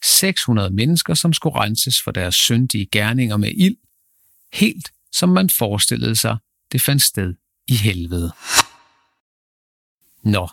600 0.04 0.70
mennesker, 0.70 1.14
som 1.14 1.34
skulle 1.34 1.56
renses 1.56 2.02
for 2.02 2.12
deres 2.12 2.36
syndige 2.36 2.86
gerninger 2.86 3.38
med 3.38 3.52
ild, 3.56 3.78
helt 4.54 4.92
som 5.12 5.30
man 5.30 5.50
forestillede 5.50 6.16
sig, 6.16 6.38
det 6.72 6.82
fandt 6.82 7.02
sted 7.02 7.34
i 7.68 7.76
helvede. 7.76 8.32
Nå, 10.24 10.50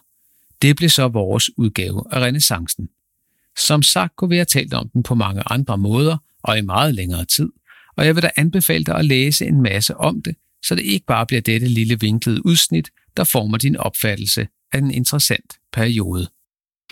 det 0.63 0.77
blev 0.77 0.91
så 0.91 1.09
vores 1.09 1.59
udgave 1.59 2.05
af 2.13 2.21
renaissancen. 2.21 2.89
Som 3.59 3.83
sagt 3.83 4.17
kunne 4.17 4.31
vi 4.31 4.37
have 4.37 4.45
talt 4.45 4.75
om 4.75 4.89
den 4.89 5.03
på 5.03 5.15
mange 5.15 5.43
andre 5.47 5.79
måder 5.79 6.17
og 6.43 6.59
i 6.59 6.61
meget 6.61 6.95
længere 6.95 7.25
tid, 7.25 7.49
og 7.97 8.07
jeg 8.07 8.15
vil 8.15 8.23
da 8.23 8.31
anbefale 8.37 8.85
dig 8.85 8.95
at 8.95 9.05
læse 9.05 9.47
en 9.47 9.63
masse 9.63 9.97
om 9.97 10.23
det, 10.23 10.37
så 10.63 10.75
det 10.75 10.83
ikke 10.83 11.07
bare 11.07 11.27
bliver 11.27 11.41
dette 11.41 11.69
lille 11.69 12.01
vinklede 12.01 12.47
udsnit, 12.47 12.91
der 13.17 13.25
former 13.25 13.59
din 13.59 13.77
opfattelse 13.77 14.49
af 14.73 14.79
en 14.79 14.91
interessant 14.91 15.59
periode. 15.73 16.29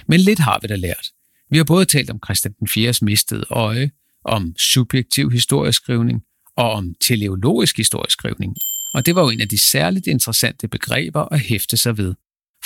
Men 0.09 0.21
lidt 0.21 0.39
har 0.39 0.59
vi 0.63 0.69
da 0.69 0.77
lært. 0.77 1.07
Vi 1.51 1.57
har 1.57 1.65
både 1.65 1.85
talt 1.85 2.11
om 2.11 2.21
Christian 2.25 2.55
den 2.59 2.69
4.s 2.69 3.03
mistede 3.03 3.45
øje, 3.51 3.91
om 4.25 4.55
subjektiv 4.59 5.31
historieskrivning 5.31 6.23
og 6.57 6.71
om 6.73 6.95
teleologisk 7.01 7.77
historieskrivning. 7.77 8.57
Og 8.95 9.07
det 9.07 9.15
var 9.15 9.23
jo 9.23 9.31
en 9.31 9.41
af 9.41 9.49
de 9.49 9.59
særligt 9.59 10.07
interessante 10.07 10.69
begreber 10.69 11.33
at 11.33 11.41
hæfte 11.41 11.77
sig 11.77 11.99
ved. 11.99 12.15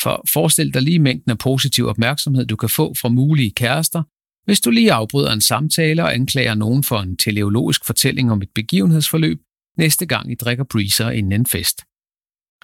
For 0.03 0.25
forestil 0.33 0.75
dig 0.75 0.83
lige 0.83 0.99
mængden 0.99 1.31
af 1.31 1.39
positiv 1.39 1.87
opmærksomhed, 1.87 2.47
du 2.47 2.57
kan 2.57 2.69
få 2.69 2.95
fra 2.95 3.09
mulige 3.09 3.51
kærester, 3.51 4.03
hvis 4.45 4.61
du 4.61 4.71
lige 4.71 4.93
afbryder 4.93 5.33
en 5.33 5.41
samtale 5.41 6.03
og 6.03 6.15
anklager 6.15 6.55
nogen 6.55 6.85
for 6.85 6.99
en 6.99 7.17
teleologisk 7.17 7.85
fortælling 7.87 8.33
om 8.33 8.43
et 8.43 8.51
begivenhedsforløb, 8.55 9.39
næste 9.79 10.07
gang 10.07 10.33
I 10.33 10.35
drikker 10.35 10.65
breezer 10.65 11.11
inden 11.11 11.33
en 11.33 11.47
fest. 11.47 11.88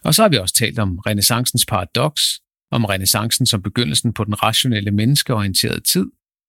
Og 0.04 0.14
så 0.14 0.22
har 0.22 0.28
vi 0.28 0.36
også 0.36 0.54
talt 0.54 0.78
om 0.78 0.98
renaissancens 0.98 1.66
paradoks, 1.66 2.22
om 2.70 2.84
renaissancen 2.84 3.46
som 3.46 3.62
begyndelsen 3.62 4.12
på 4.12 4.24
den 4.24 4.42
rationelle 4.42 4.90
menneskeorienterede 4.90 5.80
tid, 5.80 6.06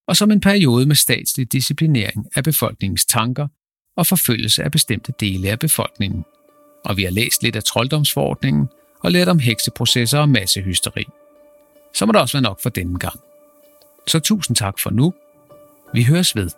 og 0.08 0.16
som 0.16 0.32
en 0.32 0.42
periode 0.42 0.86
med 0.86 0.96
statslig 0.96 1.52
disciplinering 1.52 2.26
af 2.36 2.44
befolkningens 2.44 3.06
tanker 3.06 3.48
og 3.98 4.08
forfølgelse 4.08 4.64
af 4.64 4.72
bestemte 4.72 5.14
dele 5.20 5.50
af 5.50 5.60
befolkningen. 5.60 6.24
Og 6.86 6.98
vi 6.98 7.04
har 7.04 7.12
læst 7.12 7.44
lidt 7.44 7.56
af 7.56 7.64
trolddomsforordningen 7.64 8.68
og 9.04 9.12
lært 9.12 9.28
om 9.28 9.40
hekseprocesser 9.40 10.20
og 10.20 10.30
massehysteri. 10.30 11.04
Så 11.94 12.06
må 12.06 12.12
det 12.12 12.22
også 12.22 12.38
være 12.38 12.44
nok 12.44 12.62
for 12.62 12.70
denne 12.70 13.00
gang. 13.00 13.20
Så 14.08 14.20
tusind 14.20 14.58
tak 14.58 14.80
for 14.80 14.90
nu. 14.90 15.14
Vi 15.94 16.04
høres 16.04 16.36
ved. 16.36 16.50